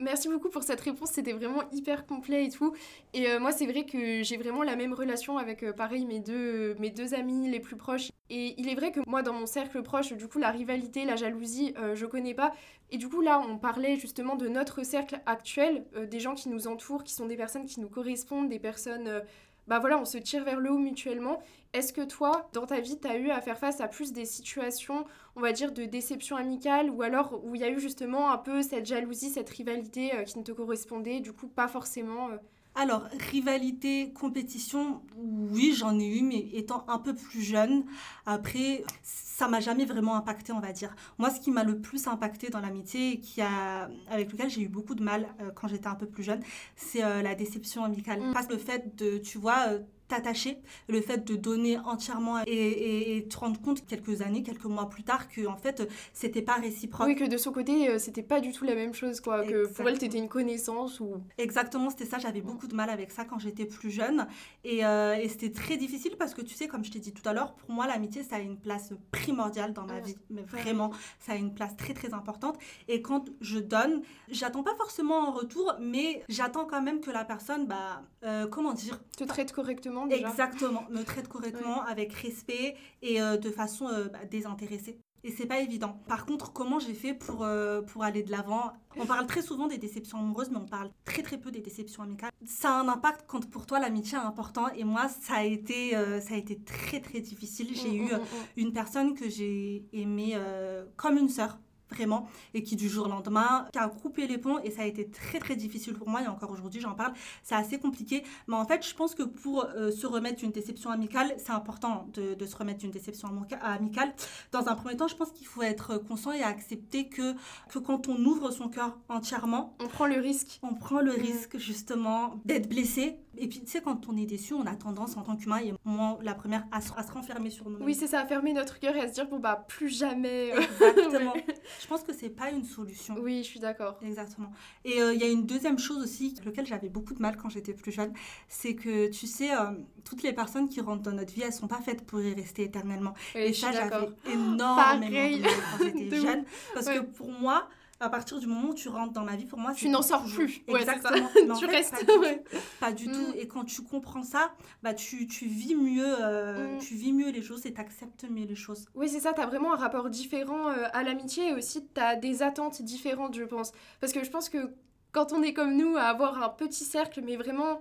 Merci 0.00 0.28
beaucoup 0.28 0.48
pour 0.48 0.64
cette 0.64 0.80
réponse, 0.80 1.10
c'était 1.12 1.32
vraiment 1.32 1.62
hyper 1.70 2.04
complet 2.04 2.46
et 2.46 2.50
tout. 2.50 2.74
Et 3.12 3.28
euh, 3.30 3.38
moi, 3.38 3.52
c'est 3.52 3.66
vrai 3.66 3.86
que 3.86 4.24
j'ai 4.24 4.36
vraiment 4.36 4.64
la 4.64 4.74
même 4.74 4.92
relation 4.92 5.38
avec, 5.38 5.62
euh, 5.62 5.72
pareil, 5.72 6.04
mes 6.04 6.18
deux, 6.18 6.74
mes 6.80 6.90
deux 6.90 7.14
amis 7.14 7.48
les 7.48 7.60
plus 7.60 7.76
proches. 7.76 8.10
Et 8.28 8.54
il 8.58 8.68
est 8.68 8.74
vrai 8.74 8.90
que 8.90 8.98
moi, 9.06 9.22
dans 9.22 9.32
mon 9.32 9.46
cercle 9.46 9.82
proche, 9.82 10.12
du 10.12 10.26
coup, 10.26 10.38
la 10.38 10.50
rivalité, 10.50 11.04
la 11.04 11.14
jalousie, 11.14 11.74
euh, 11.78 11.94
je 11.94 12.06
connais 12.06 12.34
pas. 12.34 12.52
Et 12.90 12.98
du 12.98 13.08
coup, 13.08 13.20
là, 13.20 13.40
on 13.48 13.56
parlait 13.56 13.96
justement 13.96 14.34
de 14.34 14.48
notre 14.48 14.84
cercle 14.84 15.20
actuel, 15.26 15.84
euh, 15.94 16.06
des 16.06 16.18
gens 16.18 16.34
qui 16.34 16.48
nous 16.48 16.66
entourent, 16.66 17.04
qui 17.04 17.12
sont 17.12 17.26
des 17.26 17.36
personnes 17.36 17.66
qui 17.66 17.80
nous 17.80 17.88
correspondent, 17.88 18.48
des 18.48 18.58
personnes... 18.58 19.22
bah 19.66 19.78
voilà, 19.78 19.98
on 19.98 20.04
se 20.04 20.18
tire 20.18 20.44
vers 20.44 20.60
le 20.60 20.70
haut 20.70 20.78
mutuellement. 20.78 21.40
Est-ce 21.72 21.92
que 21.92 22.02
toi, 22.02 22.48
dans 22.52 22.66
ta 22.66 22.80
vie, 22.80 22.98
tu 23.00 23.08
as 23.08 23.16
eu 23.16 23.30
à 23.30 23.40
faire 23.40 23.58
face 23.58 23.80
à 23.80 23.88
plus 23.88 24.12
des 24.12 24.26
situations, 24.26 25.04
on 25.36 25.40
va 25.40 25.52
dire, 25.52 25.72
de 25.72 25.84
déception 25.84 26.36
amicale 26.36 26.90
ou 26.90 27.02
alors 27.02 27.40
où 27.44 27.54
il 27.54 27.60
y 27.60 27.64
a 27.64 27.70
eu 27.70 27.80
justement 27.80 28.30
un 28.30 28.38
peu 28.38 28.62
cette 28.62 28.86
jalousie, 28.86 29.30
cette 29.30 29.50
rivalité 29.50 30.14
euh, 30.14 30.22
qui 30.22 30.38
ne 30.38 30.44
te 30.44 30.52
correspondait, 30.52 31.20
du 31.20 31.32
coup, 31.32 31.48
pas 31.48 31.66
forcément 31.66 32.28
euh, 32.28 32.36
Alors, 32.76 33.06
rivalité, 33.30 34.12
compétition, 34.12 35.02
oui, 35.16 35.74
j'en 35.76 35.98
ai 35.98 36.06
eu, 36.06 36.22
mais 36.22 36.48
étant 36.52 36.84
un 36.88 36.98
peu 36.98 37.14
plus 37.14 37.42
jeune. 37.42 37.84
Après, 38.26 38.84
ça 39.02 39.46
m'a 39.46 39.60
jamais 39.60 39.84
vraiment 39.84 40.16
impacté, 40.16 40.52
on 40.52 40.60
va 40.60 40.72
dire. 40.72 40.94
Moi, 41.18 41.30
ce 41.30 41.40
qui 41.40 41.52
m'a 41.52 41.62
le 41.62 41.80
plus 41.80 42.08
impacté 42.08 42.50
dans 42.50 42.60
l'amitié 42.60 43.12
et 43.12 43.20
qui 43.20 43.40
a, 43.40 43.88
avec 44.08 44.32
lequel 44.32 44.50
j'ai 44.50 44.62
eu 44.62 44.68
beaucoup 44.68 44.96
de 44.96 45.04
mal 45.04 45.28
euh, 45.40 45.50
quand 45.54 45.68
j'étais 45.68 45.86
un 45.86 45.94
peu 45.94 46.06
plus 46.06 46.24
jeune, 46.24 46.40
c'est 46.74 47.04
euh, 47.04 47.22
la 47.22 47.36
déception 47.36 47.84
amicale. 47.84 48.20
Mm. 48.20 48.32
Parce 48.32 48.48
que 48.48 48.54
le 48.54 48.58
fait 48.58 48.96
de, 48.96 49.18
tu 49.18 49.38
vois, 49.38 49.68
euh, 49.68 49.78
t'attacher, 50.14 50.58
le 50.88 51.00
fait 51.00 51.24
de 51.26 51.34
donner 51.36 51.78
entièrement 51.78 52.40
et, 52.46 52.50
et- 52.52 53.16
et 53.16 53.28
te 53.28 53.36
rendre 53.36 53.60
compte 53.60 53.84
quelques 53.86 54.22
années, 54.22 54.42
quelques 54.42 54.64
mois 54.64 54.88
plus 54.88 55.02
tard 55.02 55.28
que 55.28 55.46
en 55.46 55.56
fait, 55.56 55.88
c'était 56.12 56.42
pas 56.42 56.54
réciproque. 56.54 57.06
Oui, 57.06 57.14
que 57.16 57.24
de 57.24 57.36
son 57.36 57.52
côté, 57.52 57.88
euh, 57.88 57.98
c'était 57.98 58.22
pas 58.22 58.40
du 58.40 58.52
tout 58.52 58.64
la 58.64 58.74
même 58.74 58.94
chose, 58.94 59.20
quoi. 59.20 59.44
Que 59.44 59.66
pour 59.72 59.88
elle, 59.88 59.98
t'étais 59.98 60.18
une 60.18 60.28
connaissance 60.28 61.00
ou. 61.00 61.16
Exactement, 61.38 61.90
c'était 61.90 62.04
ça. 62.06 62.18
J'avais 62.18 62.40
beaucoup 62.40 62.66
de 62.66 62.74
mal 62.74 62.90
avec 62.90 63.10
ça 63.10 63.24
quand 63.24 63.38
j'étais 63.38 63.64
plus 63.66 63.90
jeune. 63.90 64.26
Et, 64.64 64.84
euh, 64.84 65.14
et 65.16 65.28
c'était 65.28 65.50
très 65.52 65.76
difficile 65.76 66.16
parce 66.18 66.34
que, 66.34 66.42
tu 66.42 66.54
sais, 66.54 66.68
comme 66.68 66.84
je 66.84 66.90
t'ai 66.90 67.00
dit 67.00 67.12
tout 67.12 67.26
à 67.28 67.32
l'heure, 67.32 67.54
pour 67.54 67.70
moi, 67.70 67.86
l'amitié, 67.86 68.22
ça 68.22 68.36
a 68.36 68.38
une 68.40 68.56
place 68.58 68.92
primordiale 69.10 69.72
dans 69.72 69.84
ma 69.86 69.94
Ouais. 69.94 70.00
vie. 70.02 70.16
Mais 70.30 70.42
vraiment, 70.42 70.90
ça 71.20 71.32
a 71.32 71.36
une 71.36 71.54
place 71.54 71.76
très, 71.76 71.94
très 71.94 72.12
importante. 72.14 72.58
Et 72.88 73.02
quand 73.02 73.24
je 73.40 73.58
donne, 73.58 74.02
j'attends 74.28 74.62
pas 74.62 74.74
forcément 74.76 75.28
en 75.28 75.32
retour, 75.32 75.74
mais 75.80 76.22
j'attends 76.28 76.64
quand 76.66 76.82
même 76.82 77.00
que 77.00 77.10
la 77.10 77.24
personne, 77.24 77.66
bah, 77.66 78.02
euh, 78.24 78.46
comment 78.46 78.72
dire 78.72 79.00
te 79.16 79.24
traite 79.24 79.52
correctement 79.52 80.03
déjà. 80.06 80.28
Exactement, 80.28 80.84
me 80.90 81.02
traite 81.04 81.28
correctement, 81.28 81.82
avec 81.82 82.12
respect 82.12 82.76
et 83.02 83.20
euh, 83.20 83.36
de 83.36 83.50
façon 83.50 83.88
euh, 83.88 84.08
bah, 84.08 84.24
désintéressée. 84.30 84.98
Et 85.26 85.30
c'est 85.30 85.46
pas 85.46 85.58
évident. 85.60 85.98
Par 86.06 86.26
contre, 86.26 86.52
comment 86.52 86.78
j'ai 86.78 86.92
fait 86.92 87.14
pour, 87.14 87.44
euh, 87.44 87.80
pour 87.80 88.04
aller 88.04 88.22
de 88.22 88.30
l'avant? 88.30 88.74
On 88.94 89.06
parle 89.06 89.26
très 89.26 89.40
souvent 89.40 89.66
des 89.68 89.78
déceptions 89.78 90.18
amoureuses, 90.18 90.50
mais 90.50 90.58
on 90.58 90.66
parle 90.66 90.90
très 91.06 91.22
très 91.22 91.38
peu 91.38 91.50
des 91.50 91.62
déceptions 91.62 92.02
amicales. 92.02 92.30
Ça 92.44 92.76
a 92.76 92.80
un 92.82 92.88
impact 92.88 93.24
quand 93.26 93.48
pour 93.48 93.64
toi 93.64 93.80
l'amitié 93.80 94.18
est 94.18 94.20
important. 94.20 94.68
Et 94.76 94.84
moi, 94.84 95.08
ça 95.08 95.36
a 95.36 95.42
été, 95.44 95.96
euh, 95.96 96.20
ça 96.20 96.34
a 96.34 96.36
été 96.36 96.58
très 96.62 97.00
très 97.00 97.20
difficile. 97.20 97.68
J'ai 97.74 97.88
Mm, 97.88 98.08
eu 98.08 98.12
mm, 98.12 98.16
mm, 98.18 98.46
une 98.58 98.72
personne 98.74 99.14
que 99.14 99.26
j'ai 99.30 99.86
aimée 99.94 100.32
euh, 100.34 100.84
comme 100.96 101.16
une 101.16 101.30
sœur 101.30 101.58
vraiment 101.94 102.26
et 102.54 102.62
qui 102.62 102.76
du 102.76 102.88
jour 102.88 103.06
au 103.06 103.08
lendemain 103.08 103.66
qui 103.72 103.78
a 103.78 103.88
coupé 103.88 104.26
les 104.26 104.38
ponts 104.38 104.58
et 104.64 104.70
ça 104.70 104.82
a 104.82 104.84
été 104.86 105.08
très 105.08 105.38
très 105.38 105.56
difficile 105.56 105.94
pour 105.94 106.08
moi 106.08 106.22
et 106.22 106.26
encore 106.28 106.50
aujourd'hui 106.50 106.80
j'en 106.80 106.94
parle 106.94 107.12
c'est 107.42 107.54
assez 107.54 107.78
compliqué 107.78 108.22
mais 108.48 108.56
en 108.56 108.64
fait 108.66 108.86
je 108.86 108.94
pense 108.94 109.14
que 109.14 109.22
pour 109.22 109.64
euh, 109.64 109.90
se 109.90 110.06
remettre 110.06 110.38
d'une 110.40 110.50
déception 110.52 110.90
amicale 110.90 111.34
c'est 111.38 111.52
important 111.52 112.08
de, 112.14 112.34
de 112.34 112.46
se 112.46 112.56
remettre 112.56 112.80
d'une 112.80 112.90
déception 112.90 113.28
amica- 113.28 113.58
amicale 113.60 114.12
dans 114.52 114.68
un 114.68 114.74
premier 114.74 114.96
temps 114.96 115.08
je 115.08 115.16
pense 115.16 115.30
qu'il 115.32 115.46
faut 115.46 115.62
être 115.62 115.96
conscient 115.98 116.32
et 116.32 116.42
accepter 116.42 117.08
que, 117.08 117.34
que 117.68 117.78
quand 117.78 118.08
on 118.08 118.16
ouvre 118.24 118.50
son 118.50 118.68
cœur 118.68 118.96
entièrement 119.08 119.76
On 119.80 119.88
prend 119.88 120.06
le 120.06 120.18
risque. 120.20 120.58
on 120.62 120.74
prend 120.74 121.00
le 121.00 121.12
Mm. 121.16 121.20
risque 121.20 121.58
justement 121.58 122.34
d'être 122.44 122.68
blessé 122.68 123.16
et 123.38 123.48
puis 123.48 123.60
tu 123.60 123.66
sais 123.70 123.80
quand 123.80 124.08
on 124.08 124.16
est 124.16 124.26
déçu 124.26 124.54
on 124.54 124.66
a 124.66 124.74
tendance 124.76 125.16
en 125.16 125.22
tant 125.22 125.36
qu'humain 125.36 125.58
et 125.58 125.74
moi 125.84 126.18
la 126.22 126.34
première 126.34 126.64
à 126.72 126.80
se, 126.80 126.92
à 126.96 127.02
se 127.02 127.12
renfermer 127.12 127.50
sur 127.50 127.68
nous-mêmes 127.68 127.86
Oui, 127.86 127.94
c'est 127.94 128.06
ça, 128.06 128.20
à 128.20 128.26
fermer 128.26 128.52
notre 128.52 128.78
cœur 128.78 128.94
et 128.96 129.00
à 129.00 129.08
se 129.08 129.14
dire, 129.14 129.26
bon, 129.28 129.38
bah, 129.38 129.64
plus 129.68 129.88
jamais. 129.88 130.52
euh, 130.52 130.60
Exactement. 130.60 131.34
Je 131.82 131.86
pense 131.86 132.02
que 132.02 132.12
c'est 132.12 132.30
pas 132.30 132.50
une 132.50 132.64
solution. 132.64 133.16
Oui, 133.18 133.38
je 133.42 133.48
suis 133.48 133.60
d'accord. 133.60 133.98
Exactement. 134.02 134.50
Et 134.84 135.00
euh, 135.00 135.12
il 135.14 135.20
y 135.20 135.24
a 135.24 135.28
une 135.28 135.46
deuxième 135.46 135.78
chose 135.78 136.02
aussi, 136.02 136.32
avec 136.32 136.44
laquelle 136.44 136.66
j'avais 136.66 136.88
beaucoup 136.88 137.14
de 137.14 137.20
mal 137.22 137.36
quand 137.36 137.48
j'étais 137.48 137.72
plus 137.72 137.92
jeune, 137.92 138.12
c'est 138.48 138.74
que 138.74 139.08
tu 139.10 139.26
sais, 139.26 139.52
euh, 139.54 139.72
toutes 140.04 140.22
les 140.22 140.32
personnes 140.32 140.68
qui 140.68 140.80
rentrent 140.80 141.02
dans 141.02 141.12
notre 141.12 141.32
vie, 141.32 141.42
elles 141.42 141.52
sont 141.52 141.68
pas 141.68 141.80
faites 141.80 142.04
pour 142.06 142.20
y 142.20 142.34
rester 142.34 142.64
éternellement. 142.64 143.14
Oui, 143.34 143.40
Et 143.42 143.52
ça, 143.52 143.72
j'avais 143.72 144.08
énormément 144.32 145.06
de 145.06 145.40
mal 145.42 145.50
quand 145.78 145.84
j'étais 145.84 146.16
jeune. 146.20 146.44
Parce 146.74 146.86
Ouais. 146.86 146.96
que 146.96 147.00
pour 147.02 147.30
moi, 147.30 147.68
à 148.00 148.08
partir 148.10 148.38
du 148.40 148.46
moment 148.46 148.70
où 148.70 148.74
tu 148.74 148.88
rentres 148.88 149.12
dans 149.12 149.22
ma 149.24 149.36
vie, 149.36 149.44
pour 149.46 149.58
moi, 149.58 149.72
Tu 149.72 149.88
n'en 149.88 150.02
sors 150.02 150.24
plus. 150.24 150.62
Ouais, 150.68 150.80
c'est 150.80 150.84
ça. 150.86 150.94
Exactement. 150.94 151.28
Mais 151.48 151.54
tu 151.54 151.66
fait, 151.66 151.76
restes. 151.76 151.92
Pas 152.06 152.12
du, 152.12 152.18
ouais. 152.18 152.42
tout. 152.50 152.56
Pas 152.80 152.92
du 152.92 153.08
Mm. 153.08 153.12
tout. 153.12 153.32
Et 153.36 153.46
quand 153.48 153.64
tu 153.64 153.82
comprends 153.82 154.22
ça, 154.24 154.52
bah, 154.82 154.94
tu, 154.94 155.26
tu 155.26 155.46
vis 155.46 155.74
mieux, 155.76 156.04
euh, 156.22 156.74
Mm. 156.76 156.78
tu 156.80 156.94
vis 156.94 157.12
mieux 157.12 157.30
les 157.30 157.40
choses 157.42 157.64
et 157.66 157.72
tu 157.72 157.80
acceptes 157.80 158.24
mieux 158.28 158.46
les 158.46 158.56
choses. 158.56 158.86
Oui, 158.94 159.08
c'est 159.08 159.20
ça, 159.20 159.32
t'as 159.32 159.46
vraiment 159.46 159.72
un 159.72 159.76
rapport 159.76 160.10
différent 160.10 160.68
euh, 160.70 160.86
à 160.92 161.02
l'amitié 161.04 161.48
et 161.50 161.52
aussi 161.54 161.86
t'as 161.94 162.16
des 162.16 162.42
attentes 162.42 162.82
différentes, 162.82 163.34
je 163.36 163.44
pense. 163.44 163.72
Parce 164.00 164.12
que 164.12 164.24
je 164.24 164.30
pense 164.30 164.48
que 164.48 164.74
quand 165.12 165.32
on 165.32 165.42
est 165.42 165.52
comme 165.54 165.76
nous, 165.76 165.96
à 165.96 166.02
avoir 166.02 166.42
un 166.42 166.48
petit 166.48 166.84
cercle, 166.84 167.20
mais 167.24 167.36
vraiment 167.36 167.80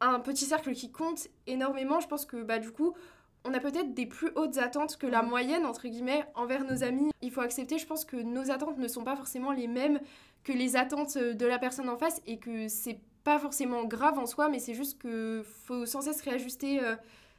un 0.00 0.20
petit 0.20 0.44
cercle 0.46 0.72
qui 0.72 0.90
compte 0.92 1.26
énormément, 1.46 1.98
je 2.00 2.06
pense 2.06 2.24
que 2.24 2.42
bah 2.42 2.58
du 2.60 2.70
coup, 2.70 2.94
on 3.44 3.54
a 3.54 3.60
peut-être 3.60 3.94
des 3.94 4.06
plus 4.06 4.30
hautes 4.34 4.58
attentes 4.58 4.96
que 4.96 5.06
la 5.06 5.22
moyenne, 5.22 5.64
entre 5.64 5.88
guillemets, 5.88 6.24
envers 6.34 6.64
nos 6.64 6.82
amis. 6.82 7.10
Il 7.22 7.30
faut 7.30 7.40
accepter, 7.40 7.78
je 7.78 7.86
pense 7.86 8.04
que 8.04 8.16
nos 8.16 8.50
attentes 8.50 8.78
ne 8.78 8.88
sont 8.88 9.04
pas 9.04 9.16
forcément 9.16 9.52
les 9.52 9.66
mêmes 9.66 10.00
que 10.44 10.52
les 10.52 10.76
attentes 10.76 11.16
euh, 11.16 11.34
de 11.34 11.46
la 11.46 11.58
personne 11.58 11.88
en 11.88 11.96
face 11.96 12.20
et 12.26 12.38
que 12.38 12.68
c'est 12.68 13.00
pas 13.24 13.38
forcément 13.38 13.84
grave 13.84 14.18
en 14.18 14.26
soi, 14.26 14.48
mais 14.48 14.58
c'est 14.58 14.74
juste 14.74 15.00
que 15.00 15.42
faut 15.66 15.84
sans 15.84 16.00
cesse 16.00 16.22
réajuster 16.22 16.82
euh, 16.82 16.96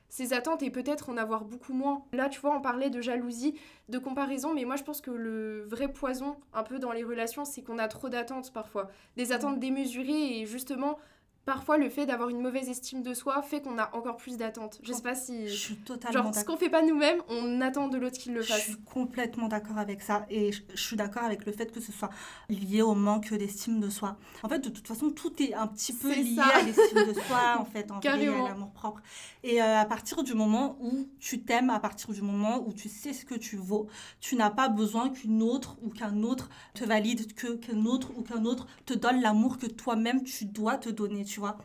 ses 0.09 0.33
attentes 0.33 0.61
et 0.61 0.69
peut-être 0.69 1.09
en 1.09 1.17
avoir 1.17 1.45
beaucoup 1.45 1.73
moins. 1.73 2.03
Là, 2.13 2.29
tu 2.29 2.39
vois, 2.39 2.55
on 2.55 2.61
parlait 2.61 2.89
de 2.89 3.01
jalousie, 3.01 3.55
de 3.89 3.97
comparaison, 3.97 4.53
mais 4.53 4.65
moi 4.65 4.75
je 4.75 4.83
pense 4.83 5.01
que 5.01 5.09
le 5.09 5.63
vrai 5.63 5.87
poison 5.87 6.35
un 6.53 6.63
peu 6.63 6.77
dans 6.77 6.91
les 6.91 7.03
relations, 7.03 7.45
c'est 7.45 7.63
qu'on 7.63 7.79
a 7.79 7.87
trop 7.87 8.09
d'attentes 8.09 8.53
parfois. 8.53 8.91
Des 9.17 9.31
attentes 9.31 9.59
démesurées 9.59 10.39
et 10.41 10.45
justement, 10.45 10.99
parfois 11.45 11.77
le 11.77 11.89
fait 11.89 12.05
d'avoir 12.05 12.29
une 12.29 12.39
mauvaise 12.41 12.69
estime 12.69 13.01
de 13.01 13.13
soi 13.13 13.41
fait 13.41 13.61
qu'on 13.61 13.77
a 13.77 13.89
encore 13.95 14.17
plus 14.17 14.37
d'attentes. 14.37 14.79
Je 14.83 14.93
sais 14.93 15.01
pas 15.01 15.15
si... 15.15 15.47
Je 15.47 15.55
suis 15.55 15.75
totalement 15.77 16.23
Genre, 16.23 16.35
ce 16.35 16.43
qu'on 16.45 16.57
fait 16.57 16.69
pas 16.69 16.81
nous-mêmes, 16.83 17.21
on 17.29 17.61
attend 17.61 17.87
de 17.87 17.97
l'autre 17.97 18.17
qu'il 18.17 18.33
le 18.33 18.41
Je 18.41 18.47
fasse. 18.47 18.61
suis 18.61 18.75
complètement 18.83 19.47
d'accord 19.47 19.77
avec 19.77 20.01
ça 20.01 20.25
et 20.29 20.51
je, 20.51 20.61
je 20.73 20.81
suis 20.81 20.95
d'accord 20.95 21.23
avec 21.23 21.45
le 21.45 21.51
fait 21.51 21.71
que 21.71 21.79
ce 21.79 21.91
soit 21.91 22.09
lié 22.49 22.81
au 22.81 22.93
manque 22.93 23.33
d'estime 23.33 23.79
de 23.79 23.89
soi. 23.89 24.17
En 24.43 24.49
fait, 24.49 24.59
de 24.59 24.69
toute 24.69 24.87
façon, 24.87 25.09
tout 25.09 25.33
est 25.41 25.53
un 25.53 25.67
petit 25.67 25.93
peu 25.93 26.13
lié 26.13 26.35
ça. 26.35 26.45
à 26.45 26.61
l'estime 26.61 27.05
de 27.07 27.13
soi, 27.13 27.55
en 27.59 27.65
fait, 27.65 27.89
en 27.91 27.95
vrai, 27.95 28.01
Carrément. 28.03 28.45
à 28.45 28.49
l'amour 28.49 28.71
propre. 28.71 29.01
Et 29.43 29.61
euh, 29.61 29.79
à 29.79 29.85
partir 29.85 30.23
du 30.23 30.33
moment 30.35 30.77
où 30.79 31.07
tu 31.19 31.41
t'aimes, 31.41 31.69
à 31.71 31.79
partir 31.79 32.11
du 32.13 32.21
moment 32.21 32.63
où 32.67 32.73
tu 32.73 32.87
sais 32.89 33.13
ce 33.13 33.25
que 33.25 33.35
tu 33.35 33.55
vaux, 33.57 33.87
tu 34.19 34.35
n'as 34.35 34.51
pas 34.51 34.69
besoin 34.69 35.09
qu'une 35.09 35.41
autre 35.41 35.77
ou 35.81 35.89
qu'un 35.89 36.21
autre 36.23 36.49
te 36.75 36.83
valide, 36.85 37.33
que 37.33 37.55
qu'un 37.55 37.85
autre 37.85 38.11
ou 38.15 38.21
qu'un 38.21 38.45
autre 38.45 38.67
te 38.85 38.93
donne 38.93 39.21
l'amour 39.21 39.57
que 39.57 39.65
toi-même 39.65 40.23
tu 40.23 40.45
dois 40.45 40.77
te 40.77 40.89
donner, 40.89 41.25
tu. 41.39 41.55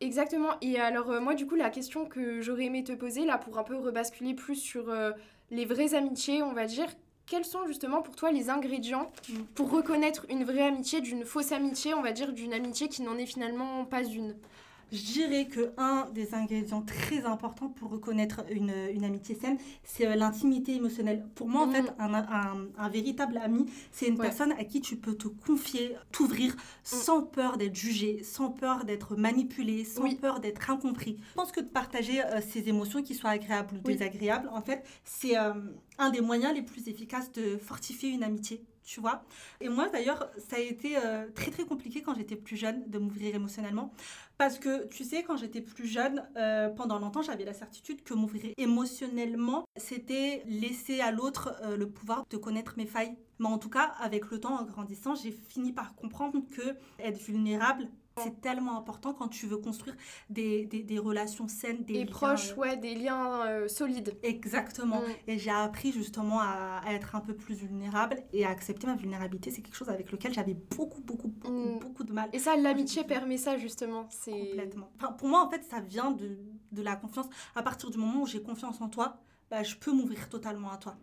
Exactement. 0.00 0.54
Et 0.62 0.80
alors, 0.80 1.10
euh, 1.10 1.20
moi, 1.20 1.34
du 1.34 1.46
coup, 1.46 1.56
la 1.56 1.70
question 1.70 2.06
que 2.06 2.40
j'aurais 2.40 2.64
aimé 2.64 2.82
te 2.84 2.92
poser, 2.92 3.24
là, 3.24 3.36
pour 3.36 3.58
un 3.58 3.64
peu 3.64 3.76
rebasculer 3.76 4.34
plus 4.34 4.56
sur 4.56 4.88
euh, 4.88 5.12
les 5.50 5.66
vraies 5.66 5.94
amitiés, 5.94 6.42
on 6.42 6.52
va 6.52 6.64
dire, 6.64 6.88
quels 7.26 7.44
sont 7.44 7.66
justement 7.66 8.00
pour 8.02 8.16
toi 8.16 8.32
les 8.32 8.50
ingrédients 8.50 9.12
pour 9.54 9.70
reconnaître 9.70 10.26
une 10.30 10.42
vraie 10.42 10.66
amitié 10.66 11.00
d'une 11.00 11.24
fausse 11.24 11.52
amitié, 11.52 11.94
on 11.94 12.02
va 12.02 12.12
dire, 12.12 12.32
d'une 12.32 12.54
amitié 12.54 12.88
qui 12.88 13.02
n'en 13.02 13.16
est 13.18 13.26
finalement 13.26 13.84
pas 13.84 14.02
une? 14.02 14.34
Je 14.92 15.02
dirais 15.02 15.46
que 15.46 15.72
un 15.76 16.08
des 16.12 16.34
ingrédients 16.34 16.82
très 16.82 17.24
importants 17.24 17.68
pour 17.68 17.90
reconnaître 17.90 18.42
une, 18.50 18.72
une 18.92 19.04
amitié 19.04 19.36
saine, 19.36 19.56
c'est 19.84 20.06
euh, 20.06 20.16
l'intimité 20.16 20.74
émotionnelle. 20.74 21.24
Pour 21.36 21.48
moi, 21.48 21.62
en 21.62 21.66
Mhm. 21.68 21.72
fait, 21.72 21.92
un, 21.98 22.12
un- 22.14 22.66
un 22.76 22.88
véritable 22.88 23.36
ami, 23.38 23.66
c'est 23.92 24.06
une 24.08 24.14
Ouais. 24.18 24.26
personne 24.26 24.52
à 24.52 24.64
qui 24.64 24.80
tu 24.80 24.96
peux 24.96 25.14
te 25.14 25.28
confier, 25.28 25.94
t'ouvrir 26.10 26.56
sans 26.82 27.22
peur 27.22 27.56
d'être 27.56 27.76
jugé, 27.76 28.24
sans 28.24 28.50
peur 28.50 28.84
d'être 28.84 29.14
manipulé, 29.16 29.84
sans 29.84 30.02
Oui. 30.02 30.16
peur 30.16 30.40
d'être 30.40 30.68
incompris. 30.70 31.18
Je 31.30 31.34
pense 31.34 31.52
que 31.52 31.60
de 31.60 31.68
partager 31.68 32.22
euh, 32.24 32.40
ses 32.40 32.68
émotions, 32.68 33.02
qu'ils 33.02 33.16
soient 33.16 33.30
agréables 33.30 33.76
ou 33.76 33.80
Oui. 33.84 33.92
désagréables, 33.94 34.48
en 34.52 34.60
fait, 34.62 34.82
c'est 35.04 35.38
euh, 35.38 35.52
un 35.98 36.10
des 36.10 36.20
moyens 36.20 36.52
les 36.52 36.62
plus 36.62 36.88
efficaces 36.88 37.30
de 37.32 37.56
fortifier 37.58 38.10
une 38.10 38.24
amitié. 38.24 38.64
Tu 38.90 38.98
vois 38.98 39.22
Et 39.60 39.68
moi, 39.68 39.88
d'ailleurs, 39.88 40.28
ça 40.48 40.56
a 40.56 40.58
été 40.58 40.96
euh, 40.96 41.28
très 41.32 41.52
très 41.52 41.62
compliqué 41.62 42.02
quand 42.02 42.12
j'étais 42.16 42.34
plus 42.34 42.56
jeune 42.56 42.90
de 42.90 42.98
m'ouvrir 42.98 43.36
émotionnellement. 43.36 43.92
Parce 44.36 44.58
que, 44.58 44.88
tu 44.88 45.04
sais, 45.04 45.22
quand 45.22 45.36
j'étais 45.36 45.60
plus 45.60 45.86
jeune, 45.86 46.26
euh, 46.36 46.70
pendant 46.70 46.98
longtemps, 46.98 47.22
j'avais 47.22 47.44
la 47.44 47.52
certitude 47.54 48.02
que 48.02 48.14
m'ouvrir 48.14 48.52
émotionnellement, 48.56 49.64
c'était 49.76 50.42
laisser 50.46 51.00
à 51.00 51.12
l'autre 51.12 51.54
euh, 51.62 51.76
le 51.76 51.88
pouvoir 51.88 52.24
de 52.28 52.36
connaître 52.36 52.74
mes 52.78 52.86
failles. 52.86 53.14
Mais 53.38 53.46
en 53.46 53.58
tout 53.58 53.70
cas, 53.70 53.94
avec 54.00 54.28
le 54.32 54.40
temps, 54.40 54.58
en 54.58 54.64
grandissant, 54.64 55.14
j'ai 55.14 55.30
fini 55.30 55.72
par 55.72 55.94
comprendre 55.94 56.42
que 56.50 56.74
être 56.98 57.20
vulnérable, 57.20 57.86
C'est 58.18 58.40
tellement 58.40 58.76
important 58.76 59.14
quand 59.14 59.28
tu 59.28 59.46
veux 59.46 59.56
construire 59.56 59.96
des, 60.28 60.66
des, 60.66 60.82
des 60.82 60.98
relations 60.98 61.48
saines, 61.48 61.84
des 61.84 62.00
et 62.00 62.04
proches, 62.04 62.54
ouais, 62.56 62.76
des 62.76 62.94
liens 62.94 63.66
solides. 63.68 64.18
Exactement. 64.22 65.00
Mm. 65.00 65.04
Et 65.28 65.38
j'ai 65.38 65.50
appris 65.50 65.92
justement 65.92 66.40
à, 66.40 66.82
être 66.88 67.14
un 67.14 67.20
peu 67.20 67.34
plus 67.34 67.54
vulnérable 67.54 68.22
et 68.32 68.44
à 68.44 68.50
accepter 68.50 68.86
ma 68.86 68.96
vulnérabilité. 68.96 69.50
C'est 69.50 69.62
quelque 69.62 69.76
chose 69.76 69.88
avec 69.88 70.12
lequel 70.12 70.34
j'avais 70.34 70.54
beaucoup, 70.54 71.00
beaucoup, 71.00 71.28
beaucoup, 71.28 71.52
mm. 71.52 71.78
beaucoup 71.78 72.04
de 72.04 72.12
mal. 72.12 72.28
Et 72.32 72.38
ça, 72.38 72.56
l'amitié 72.56 73.04
permet 73.04 73.36
ça 73.36 73.56
justement. 73.56 74.08
Complètement. 74.24 74.90
Enfin, 74.96 75.12
pour 75.12 75.28
moi, 75.28 75.44
en 75.44 75.50
fait, 75.50 75.64
ça 75.64 75.80
vient 75.80 76.10
de, 76.10 76.38
de 76.72 76.82
la 76.82 76.96
confiance. 76.96 77.26
À 77.54 77.62
partir 77.62 77.90
du 77.90 77.98
moment 77.98 78.22
où 78.22 78.26
j'ai 78.26 78.42
confiance 78.42 78.80
en 78.80 78.88
toi, 78.88 79.20
bah, 79.50 79.62
je 79.62 79.76
peux 79.76 79.92
m'ouvrir 79.92 80.28
totalement 80.28 80.70
à 80.70 80.76
toi. 80.76 80.96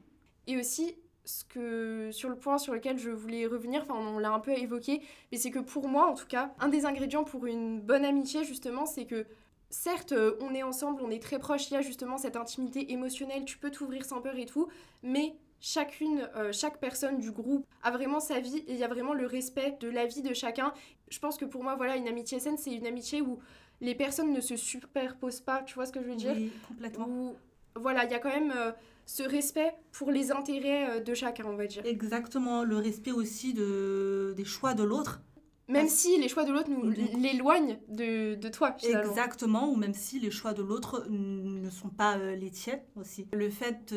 Et 0.47 0.57
aussi, 0.57 0.95
ce 1.27 1.43
que, 1.43 2.09
sur 2.11 2.29
le 2.29 2.37
point 2.37 2.57
sur 2.57 2.73
lequel 2.73 2.97
je 2.97 3.11
voulais 3.11 3.45
revenir, 3.45 3.81
enfin 3.81 3.95
on 3.95 4.17
l'a 4.17 4.31
un 4.31 4.39
peu 4.39 4.51
évoqué, 4.51 5.01
mais 5.31 5.37
c'est 5.37 5.51
que 5.51 5.59
pour 5.59 5.87
moi 5.87 6.09
en 6.09 6.15
tout 6.15 6.25
cas, 6.25 6.53
un 6.59 6.69
des 6.69 6.85
ingrédients 6.85 7.25
pour 7.25 7.45
une 7.45 7.81
bonne 7.81 8.05
amitié 8.05 8.45
justement, 8.45 8.85
c'est 8.85 9.05
que 9.05 9.25
certes 9.69 10.13
euh, 10.13 10.37
on 10.39 10.55
est 10.55 10.63
ensemble, 10.63 11.01
on 11.03 11.11
est 11.11 11.21
très 11.21 11.37
proches, 11.37 11.69
il 11.69 11.73
y 11.73 11.77
a 11.77 11.81
justement 11.81 12.17
cette 12.17 12.37
intimité 12.37 12.93
émotionnelle, 12.93 13.43
tu 13.43 13.57
peux 13.57 13.69
t'ouvrir 13.69 14.05
sans 14.05 14.21
peur 14.21 14.37
et 14.37 14.45
tout, 14.45 14.69
mais 15.03 15.35
chacune, 15.59 16.29
euh, 16.35 16.53
chaque 16.53 16.79
personne 16.79 17.19
du 17.19 17.31
groupe 17.31 17.65
a 17.83 17.91
vraiment 17.91 18.21
sa 18.21 18.39
vie 18.39 18.59
et 18.59 18.73
il 18.73 18.77
y 18.77 18.83
a 18.83 18.87
vraiment 18.87 19.13
le 19.13 19.25
respect 19.25 19.77
de 19.81 19.89
la 19.89 20.05
vie 20.05 20.21
de 20.21 20.33
chacun. 20.33 20.73
Je 21.09 21.19
pense 21.19 21.37
que 21.37 21.45
pour 21.45 21.63
moi, 21.63 21.75
voilà, 21.75 21.97
une 21.97 22.07
amitié 22.07 22.39
saine, 22.39 22.57
c'est 22.57 22.73
une 22.73 22.87
amitié 22.87 23.21
où 23.21 23.39
les 23.81 23.95
personnes 23.95 24.31
ne 24.31 24.41
se 24.41 24.55
superposent 24.55 25.41
pas, 25.41 25.63
tu 25.63 25.75
vois 25.75 25.85
ce 25.85 25.91
que 25.91 26.01
je 26.01 26.07
veux 26.07 26.15
dire? 26.15 26.33
Oui, 26.35 26.51
complètement. 26.67 27.33
Voilà, 27.77 28.05
il 28.05 28.11
y 28.11 28.13
a 28.13 28.19
quand 28.19 28.29
même 28.29 28.53
euh, 28.55 28.71
ce 29.05 29.23
respect 29.23 29.73
pour 29.91 30.11
les 30.11 30.31
intérêts 30.31 30.89
euh, 30.89 30.99
de 30.99 31.13
chacun, 31.13 31.45
on 31.45 31.55
va 31.55 31.67
dire. 31.67 31.85
Exactement, 31.85 32.63
le 32.63 32.77
respect 32.77 33.11
aussi 33.11 33.53
de, 33.53 34.33
des 34.35 34.45
choix 34.45 34.73
de 34.73 34.83
l'autre. 34.83 35.21
Même 35.69 35.89
si 35.89 36.17
les 36.17 36.29
choix 36.29 36.45
de 36.45 36.53
l'autre 36.53 36.69
nous 36.69 36.89
l'éloignent 36.91 37.77
de, 37.89 38.35
de, 38.35 38.49
toi, 38.49 38.73
finalement. 38.79 39.09
Exactement, 39.09 39.69
ou 39.69 39.75
même 39.75 39.93
si 39.93 40.17
les 40.17 40.31
choix 40.31 40.53
de 40.53 40.63
l'autre 40.63 41.05
ne 41.09 41.69
sont 41.69 41.89
pas 41.89 42.17
euh, 42.17 42.35
les 42.37 42.51
tiens 42.51 42.79
aussi. 42.95 43.27
Le 43.33 43.49
fait 43.49 43.93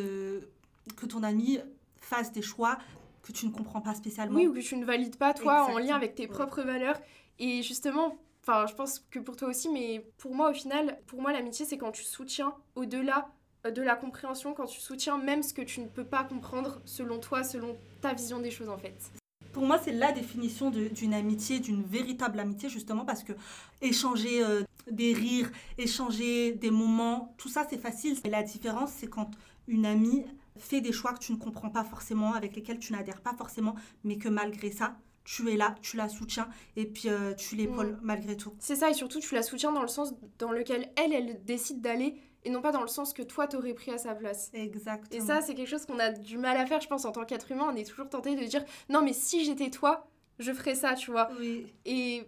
que 0.97 1.07
ton 1.07 1.23
ami 1.23 1.61
fasse 2.01 2.33
des 2.33 2.43
choix 2.43 2.77
que 3.23 3.31
tu 3.31 3.47
ne 3.47 3.53
comprends 3.53 3.81
pas 3.81 3.95
spécialement. 3.95 4.35
Oui, 4.35 4.49
ou 4.49 4.55
que 4.55 4.59
tu 4.59 4.77
ne 4.77 4.85
valides 4.85 5.17
pas, 5.17 5.33
toi, 5.33 5.67
en 5.71 5.79
lien 5.79 5.95
avec 5.95 6.17
tes 6.17 6.27
propres 6.27 6.63
valeurs. 6.63 6.99
Et 7.39 7.63
justement, 7.63 8.19
Enfin, 8.43 8.67
je 8.67 8.75
pense 8.75 9.01
que 9.11 9.19
pour 9.19 9.37
toi 9.37 9.49
aussi, 9.49 9.69
mais 9.69 10.07
pour 10.17 10.35
moi, 10.35 10.51
au 10.51 10.55
final, 10.55 10.99
pour 11.07 11.21
moi, 11.21 11.33
l'amitié, 11.33 11.67
c'est 11.67 11.77
quand 11.77 11.93
tu 11.93 12.05
soutiens 12.05 12.55
au-delà 12.75 13.29
de 13.65 13.83
la 13.83 13.97
compréhension, 13.97 14.55
quand 14.55 14.67
tu 14.67 14.81
soutiens 14.81 15.19
même 15.19 15.43
ce 15.43 15.53
que 15.53 15.63
tu 15.63 15.81
ne 15.81 15.87
peux 15.87 16.05
pas 16.05 16.25
comprendre 16.25 16.81
selon 16.85 17.19
toi, 17.19 17.45
selon 17.45 17.77
ta 18.01 18.15
vision 18.15 18.41
des 18.41 18.51
choses, 18.51 18.69
en 18.69 18.79
fait. 18.79 19.13
Pour 19.53 19.67
moi, 19.67 19.79
c'est 19.83 19.93
la 19.93 20.13
définition 20.13 20.71
d'une 20.71 21.13
amitié, 21.13 21.59
d'une 21.59 21.83
véritable 21.83 22.39
amitié, 22.41 22.69
justement, 22.69 23.05
parce 23.05 23.25
que 23.25 23.33
échanger 23.83 24.45
euh, 24.45 24.63
des 24.91 25.13
rires, 25.13 25.51
échanger 25.77 26.53
des 26.53 26.71
moments, 26.71 27.35
tout 27.37 27.49
ça, 27.49 27.67
c'est 27.69 27.79
facile. 27.79 28.17
Et 28.25 28.31
la 28.31 28.43
différence, 28.43 28.93
c'est 28.93 29.09
quand 29.09 29.31
une 29.67 29.87
amie 29.87 30.25
fait 30.57 30.81
des 30.81 30.93
choix 30.93 31.13
que 31.13 31.19
tu 31.19 31.33
ne 31.33 31.39
comprends 31.39 31.71
pas 31.71 31.85
forcément, 31.85 32.35
avec 32.35 32.55
lesquels 32.55 32.79
tu 32.79 32.93
n'adhères 32.93 33.21
pas 33.21 33.35
forcément, 33.35 33.75
mais 34.05 34.19
que 34.19 34.29
malgré 34.29 34.71
ça, 34.71 34.97
tu 35.25 35.51
es 35.51 35.57
là, 35.57 35.75
tu 35.83 35.97
la 35.97 36.09
soutiens 36.09 36.49
et 36.77 36.87
puis 36.87 37.09
euh, 37.09 37.35
tu 37.35 37.55
l'épaules 37.55 37.93
mm. 37.93 38.01
malgré 38.03 38.37
tout. 38.37 38.55
C'est 38.59 38.77
ça, 38.77 38.91
et 38.91 38.95
surtout 38.95 39.21
tu 39.21 39.35
la 39.35 39.43
soutiens 39.43 39.73
dans 39.73 39.83
le 39.83 39.89
sens 39.89 40.15
dans 40.39 40.51
lequel 40.51 40.91
elle, 40.97 41.13
elle 41.13 41.45
décide 41.45 41.81
d'aller 41.81 42.17
et 42.45 42.51
non 42.51 42.63
pas 42.63 42.73
dans 42.73 42.83
le 42.83 42.89
sens 42.89 43.13
que 43.13 43.23
toi 43.23 43.47
t'aurais 43.47 43.75
pris 43.75 43.91
à 43.91 43.99
sa 43.99 44.15
place. 44.15 44.51
Exactement. 44.55 45.23
Et 45.23 45.25
ça, 45.25 45.41
c'est 45.41 45.55
quelque 45.55 45.69
chose 45.69 45.87
qu'on 45.87 45.99
a 45.99 46.11
du 46.11 46.39
mal 46.39 46.57
à 46.57 46.67
faire, 46.67 46.81
je 46.81 46.89
pense, 46.89 47.05
en 47.05 47.13
tant 47.13 47.25
qu'être 47.25 47.51
humain. 47.51 47.69
On 47.73 47.77
est 47.77 47.89
toujours 47.89 48.09
tenté 48.09 48.37
de 48.37 48.45
dire 48.45 48.65
non, 48.89 49.03
mais 49.03 49.13
si 49.13 49.45
j'étais 49.45 49.71
toi, 49.71 50.07
je 50.39 50.53
ferais 50.53 50.75
ça, 50.75 50.95
tu 50.95 51.11
vois. 51.11 51.31
Oui. 51.39 51.67
Et, 51.85 52.23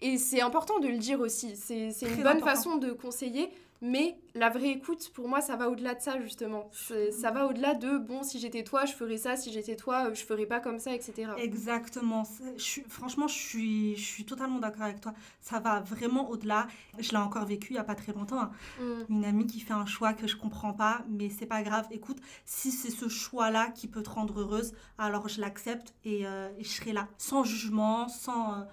et 0.00 0.16
c'est 0.18 0.40
important 0.40 0.78
de 0.78 0.88
le 0.88 0.98
dire 0.98 1.20
aussi. 1.20 1.56
C'est 1.56 1.90
une 2.02 2.22
bonne 2.22 2.40
façon 2.40 2.76
de 2.76 2.92
conseiller. 2.92 3.50
Mais 3.80 4.18
la 4.34 4.50
vraie 4.50 4.70
écoute, 4.70 5.10
pour 5.14 5.28
moi, 5.28 5.40
ça 5.40 5.56
va 5.56 5.68
au-delà 5.68 5.94
de 5.94 6.00
ça, 6.00 6.20
justement. 6.20 6.68
Ça 6.72 7.30
va 7.30 7.46
au-delà 7.46 7.74
de, 7.74 7.98
bon, 7.98 8.22
si 8.22 8.38
j'étais 8.40 8.64
toi, 8.64 8.84
je 8.84 8.92
ferais 8.92 9.18
ça, 9.18 9.36
si 9.36 9.52
j'étais 9.52 9.76
toi, 9.76 10.12
je 10.12 10.24
ferais 10.24 10.46
pas 10.46 10.60
comme 10.60 10.78
ça, 10.78 10.94
etc. 10.94 11.30
Exactement. 11.38 12.24
Je 12.56 12.80
franchement, 12.88 13.28
je 13.28 13.34
suis, 13.34 13.96
je 13.96 14.04
suis 14.04 14.24
totalement 14.24 14.58
d'accord 14.58 14.82
avec 14.82 15.00
toi. 15.00 15.14
Ça 15.40 15.60
va 15.60 15.80
vraiment 15.80 16.28
au-delà. 16.30 16.66
Je 16.98 17.10
l'ai 17.10 17.18
encore 17.18 17.44
vécu 17.44 17.72
il 17.72 17.76
y 17.76 17.78
a 17.78 17.84
pas 17.84 17.94
très 17.94 18.12
longtemps. 18.12 18.40
Hein. 18.40 18.50
Mm. 18.80 19.12
Une 19.12 19.24
amie 19.24 19.46
qui 19.46 19.60
fait 19.60 19.74
un 19.74 19.86
choix 19.86 20.12
que 20.12 20.26
je 20.26 20.36
comprends 20.36 20.72
pas, 20.72 21.04
mais 21.08 21.30
c'est 21.30 21.46
pas 21.46 21.62
grave. 21.62 21.86
Écoute, 21.90 22.18
si 22.44 22.72
c'est 22.72 22.90
ce 22.90 23.08
choix-là 23.08 23.68
qui 23.70 23.86
peut 23.86 24.02
te 24.02 24.10
rendre 24.10 24.40
heureuse, 24.40 24.72
alors 24.98 25.28
je 25.28 25.40
l'accepte 25.40 25.94
et, 26.04 26.26
euh, 26.26 26.48
je 26.58 26.68
serai 26.68 26.92
là. 26.92 27.08
Sans 27.18 27.44
jugement, 27.44 28.08
sans... 28.08 28.54
Euh, 28.54 28.64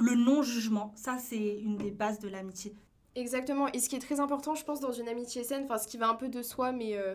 le 0.00 0.14
non-jugement, 0.14 0.92
ça 0.94 1.18
c'est 1.18 1.58
une 1.58 1.76
des 1.76 1.90
bases 1.90 2.20
de 2.20 2.28
l'amitié. 2.28 2.76
Exactement. 3.16 3.68
Et 3.72 3.80
ce 3.80 3.88
qui 3.88 3.96
est 3.96 4.00
très 4.00 4.20
important, 4.20 4.54
je 4.54 4.64
pense, 4.64 4.80
dans 4.80 4.92
une 4.92 5.08
amitié 5.08 5.42
saine, 5.42 5.64
enfin, 5.64 5.78
ce 5.78 5.88
qui 5.88 5.96
va 5.96 6.08
un 6.08 6.14
peu 6.14 6.28
de 6.28 6.42
soi, 6.42 6.72
mais, 6.72 6.96
euh, 6.96 7.14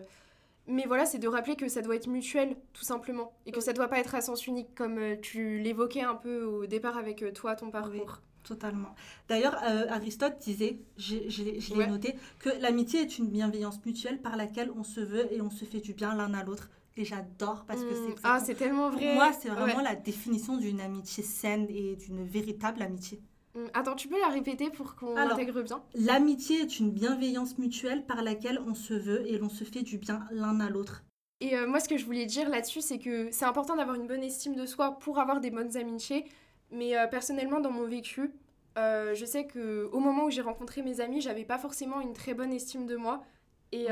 mais 0.66 0.84
voilà, 0.86 1.06
c'est 1.06 1.18
de 1.18 1.28
rappeler 1.28 1.56
que 1.56 1.68
ça 1.68 1.82
doit 1.82 1.96
être 1.96 2.06
mutuel, 2.06 2.56
tout 2.72 2.84
simplement. 2.84 3.32
Et 3.46 3.52
que 3.52 3.60
ça 3.60 3.72
doit 3.72 3.88
pas 3.88 3.98
être 3.98 4.14
à 4.14 4.20
sens 4.20 4.46
unique, 4.46 4.74
comme 4.74 4.98
euh, 4.98 5.16
tu 5.20 5.58
l'évoquais 5.58 6.02
un 6.02 6.14
peu 6.14 6.44
au 6.44 6.66
départ 6.66 6.98
avec 6.98 7.22
euh, 7.22 7.32
toi, 7.32 7.56
ton 7.56 7.70
parcours. 7.70 8.20
totalement. 8.44 8.94
D'ailleurs, 9.28 9.56
Aristote 9.90 10.38
disait, 10.38 10.78
je, 10.98 11.74
l'ai 11.74 11.86
noté, 11.86 12.14
que 12.38 12.50
l'amitié 12.60 13.00
est 13.00 13.18
une 13.18 13.28
bienveillance 13.28 13.84
mutuelle 13.84 14.20
par 14.20 14.36
laquelle 14.36 14.70
on 14.76 14.84
se 14.84 15.00
veut 15.00 15.32
et 15.32 15.40
on 15.40 15.50
se 15.50 15.64
fait 15.64 15.80
du 15.80 15.94
bien 15.94 16.14
l'un 16.14 16.32
à 16.34 16.44
l'autre. 16.44 16.70
Et 16.98 17.04
j'adore 17.04 17.64
parce 17.66 17.82
que 17.82 17.94
c'est 17.94 18.14
mmh. 18.14 18.20
Ah, 18.24 18.40
c'est 18.42 18.54
tellement 18.54 18.88
vrai. 18.88 19.04
Pour 19.04 19.14
moi, 19.14 19.32
c'est 19.38 19.50
vraiment 19.50 19.82
la 19.82 19.94
définition 19.94 20.56
d'une 20.56 20.80
amitié 20.80 21.22
saine 21.22 21.66
et 21.68 21.96
d'une 21.96 22.24
véritable 22.24 22.80
amitié. 22.80 23.20
Mm, 23.56 23.68
attends, 23.72 23.94
tu 23.94 24.06
peux 24.08 24.20
la 24.20 24.28
répéter 24.28 24.70
pour 24.70 24.94
qu'on 24.94 25.16
intègre 25.16 25.62
bien 25.62 25.82
L'amitié 25.94 26.60
est 26.60 26.78
une 26.78 26.90
bienveillance 26.90 27.58
mutuelle 27.58 28.04
par 28.04 28.22
laquelle 28.22 28.60
on 28.66 28.74
se 28.74 28.94
veut 28.94 29.26
et 29.26 29.38
l'on 29.38 29.48
se 29.48 29.64
fait 29.64 29.82
du 29.82 29.98
bien 29.98 30.26
l'un 30.30 30.60
à 30.60 30.68
l'autre. 30.68 31.02
Et 31.40 31.56
euh, 31.56 31.66
moi, 31.66 31.80
ce 31.80 31.88
que 31.88 31.96
je 31.96 32.04
voulais 32.04 32.26
dire 32.26 32.48
là-dessus, 32.48 32.82
c'est 32.82 32.98
que 32.98 33.30
c'est 33.30 33.44
important 33.44 33.76
d'avoir 33.76 33.96
une 33.96 34.06
bonne 34.06 34.22
estime 34.22 34.54
de 34.54 34.66
soi 34.66 34.98
pour 34.98 35.18
avoir 35.18 35.40
des 35.40 35.50
bonnes 35.50 35.76
amitiés. 35.76 36.26
Mais 36.70 36.96
euh, 36.96 37.06
personnellement, 37.06 37.60
dans 37.60 37.70
mon 37.70 37.86
vécu, 37.86 38.30
euh, 38.76 39.14
je 39.14 39.24
sais 39.24 39.46
que 39.46 39.88
au 39.92 40.00
moment 40.00 40.24
où 40.24 40.30
j'ai 40.30 40.42
rencontré 40.42 40.82
mes 40.82 41.00
amis, 41.00 41.20
j'avais 41.20 41.44
pas 41.44 41.58
forcément 41.58 42.00
une 42.00 42.12
très 42.12 42.34
bonne 42.34 42.52
estime 42.52 42.86
de 42.86 42.96
moi. 42.96 43.24
Et 43.72 43.88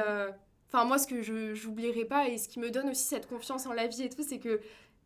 enfin, 0.69 0.85
moi, 0.85 0.99
ce 0.99 1.07
que 1.07 1.21
je 1.21 1.67
n'oublierai 1.67 2.05
pas 2.05 2.29
et 2.29 2.39
ce 2.39 2.49
qui 2.49 2.59
me 2.59 2.71
donne 2.71 2.89
aussi 2.89 3.05
cette 3.05 3.27
confiance 3.27 3.67
en 3.67 3.73
la 3.73 3.87
vie 3.87 4.05
et 4.05 4.09
tout, 4.09 4.23
c'est 4.23 4.39
que 4.39 4.61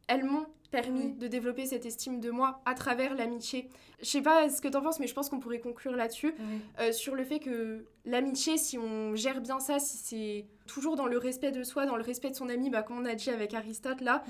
elles 0.08 0.24
m'ont 0.24 0.46
permis 0.70 1.12
de 1.12 1.28
développer 1.28 1.64
cette 1.64 1.86
estime 1.86 2.20
de 2.20 2.30
moi 2.30 2.60
à 2.66 2.74
travers 2.74 3.14
l'amitié. 3.14 3.70
Je 4.00 4.06
sais 4.06 4.20
pas 4.20 4.50
ce 4.50 4.60
que 4.60 4.68
t'en 4.68 4.82
penses, 4.82 5.00
mais 5.00 5.06
je 5.06 5.14
pense 5.14 5.30
qu'on 5.30 5.40
pourrait 5.40 5.60
conclure 5.60 5.92
là-dessus, 5.96 6.34
euh, 6.78 6.92
sur 6.92 7.14
le 7.14 7.24
fait 7.24 7.38
que 7.38 7.86
l'amitié, 8.04 8.58
si 8.58 8.76
on 8.78 9.14
gère 9.14 9.40
bien 9.40 9.60
ça, 9.60 9.78
si 9.78 9.96
c'est 9.96 10.44
toujours 10.66 10.94
dans 10.96 11.06
le 11.06 11.16
respect 11.16 11.52
de 11.52 11.62
soi, 11.62 11.86
dans 11.86 11.96
le 11.96 12.02
respect 12.02 12.30
de 12.30 12.36
son 12.36 12.48
ami, 12.50 12.68
bah, 12.68 12.82
comme 12.82 12.98
on 12.98 13.06
a 13.06 13.14
dit 13.14 13.30
avec 13.30 13.54
Aristote 13.54 14.02
là, 14.02 14.22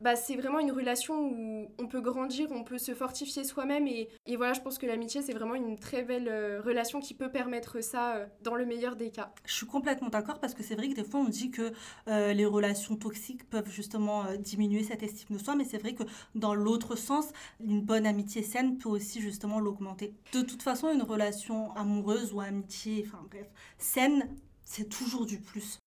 bah, 0.00 0.16
c'est 0.16 0.36
vraiment 0.36 0.60
une 0.60 0.70
relation 0.70 1.14
où 1.20 1.70
on 1.78 1.86
peut 1.86 2.00
grandir, 2.00 2.48
on 2.52 2.62
peut 2.62 2.78
se 2.78 2.94
fortifier 2.94 3.44
soi-même. 3.44 3.86
Et, 3.86 4.08
et, 4.26 4.36
voilà, 4.36 4.52
je 4.52 4.60
pense 4.60 4.78
que 4.78 4.86
l'amitié, 4.86 5.22
c'est 5.22 5.32
vraiment 5.32 5.54
une 5.54 5.78
très 5.78 6.02
belle 6.02 6.28
euh, 6.28 6.60
relation 6.60 7.00
qui 7.00 7.14
peut 7.14 7.30
permettre 7.30 7.80
ça 7.82 8.16
euh, 8.16 8.26
dans 8.42 8.54
le 8.54 8.64
meilleur 8.64 8.96
des 8.96 9.10
cas. 9.10 9.32
Je 9.44 9.54
suis 9.54 9.66
complètement 9.66 10.08
d'accord 10.08 10.38
parce 10.40 10.54
que 10.54 10.62
c'est 10.62 10.76
vrai 10.76 10.88
que 10.88 10.94
des 10.94 11.04
fois, 11.04 11.20
on 11.20 11.28
dit 11.28 11.50
que 11.50 11.72
euh, 12.08 12.32
les 12.32 12.46
relations 12.46 12.96
toxiques 12.96 13.48
peuvent 13.50 13.70
justement 13.70 14.24
diminuer 14.38 14.84
cette 14.84 15.02
estime 15.02 15.36
de 15.36 15.42
soi, 15.42 15.56
mais 15.56 15.64
c'est 15.64 15.78
vrai 15.78 15.94
que 15.94 16.04
dans 16.34 16.54
l'autre 16.54 16.96
sens, 16.96 17.32
une 17.60 17.82
bonne 17.82 18.06
amitié 18.06 18.42
saine 18.42 18.78
peut 18.78 18.88
aussi 18.88 19.20
justement 19.20 19.60
l'augmenter. 19.60 20.14
De 20.32 20.42
toute 20.42 20.62
façon, 20.62 20.90
une 20.92 21.02
relation 21.02 21.74
amoureuse 21.74 22.32
ou 22.32 22.40
amitié, 22.40 23.04
enfin 23.06 23.24
bref, 23.30 23.46
saine, 23.78 24.28
c'est 24.64 24.88
toujours 24.88 25.26
du 25.26 25.40
plus. 25.40 25.78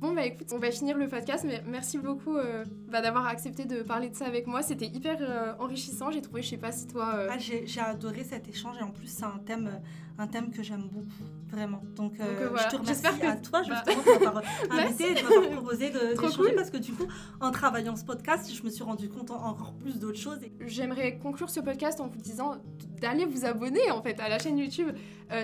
Bon 0.00 0.14
bah 0.14 0.24
écoute, 0.24 0.46
on 0.54 0.58
va 0.58 0.70
finir 0.70 0.96
le 0.96 1.08
podcast, 1.08 1.44
mais 1.46 1.62
merci 1.66 1.98
beaucoup 1.98 2.34
euh, 2.34 2.64
bah, 2.88 3.02
d'avoir 3.02 3.26
accepté 3.26 3.66
de 3.66 3.82
parler 3.82 4.08
de 4.08 4.16
ça 4.16 4.24
avec 4.24 4.46
moi. 4.46 4.62
C'était 4.62 4.86
hyper 4.86 5.18
euh, 5.20 5.52
enrichissant, 5.58 6.10
j'ai 6.10 6.22
trouvé, 6.22 6.40
je 6.40 6.48
sais 6.48 6.56
pas 6.56 6.72
si 6.72 6.86
toi... 6.86 7.12
Euh, 7.16 7.28
ah, 7.30 7.36
j'ai 7.38 7.80
adoré 7.80 8.24
cet 8.24 8.48
échange 8.48 8.78
et 8.80 8.82
en 8.82 8.92
plus 8.92 9.08
c'est 9.08 9.24
un 9.24 9.38
thème, 9.44 9.70
un 10.16 10.26
thème 10.26 10.52
que 10.52 10.62
j'aime 10.62 10.88
beaucoup, 10.90 11.28
vraiment. 11.48 11.82
Donc, 11.96 12.14
je 12.16 12.68
te 12.70 12.76
remercie 12.76 13.02
que... 13.02 13.26
à 13.26 13.36
toi 13.36 13.62
bah. 13.68 13.82
justement 13.86 14.16
de 14.18 14.24
m'avoir 14.24 14.44
invité 14.70 15.10
et 15.10 15.14
de 15.16 15.22
m'avoir 15.22 15.50
proposé 15.50 15.90
d'échanger 15.90 16.36
cool. 16.36 16.54
parce 16.54 16.70
que 16.70 16.78
du 16.78 16.92
coup, 16.92 17.06
en 17.42 17.50
travaillant 17.50 17.94
ce 17.94 18.04
podcast, 18.06 18.50
je 18.50 18.62
me 18.62 18.70
suis 18.70 18.82
rendu 18.82 19.10
compte 19.10 19.30
encore 19.30 19.74
plus 19.74 19.98
d'autres 19.98 20.18
choses. 20.18 20.38
J'aimerais 20.60 21.18
conclure 21.18 21.50
ce 21.50 21.60
podcast 21.60 22.00
en 22.00 22.06
vous 22.06 22.20
disant 22.20 22.54
d'aller 23.00 23.24
vous 23.24 23.44
abonner 23.44 23.90
en 23.90 24.02
fait 24.02 24.20
à 24.20 24.28
la 24.28 24.38
chaîne 24.38 24.58
YouTube 24.58 24.90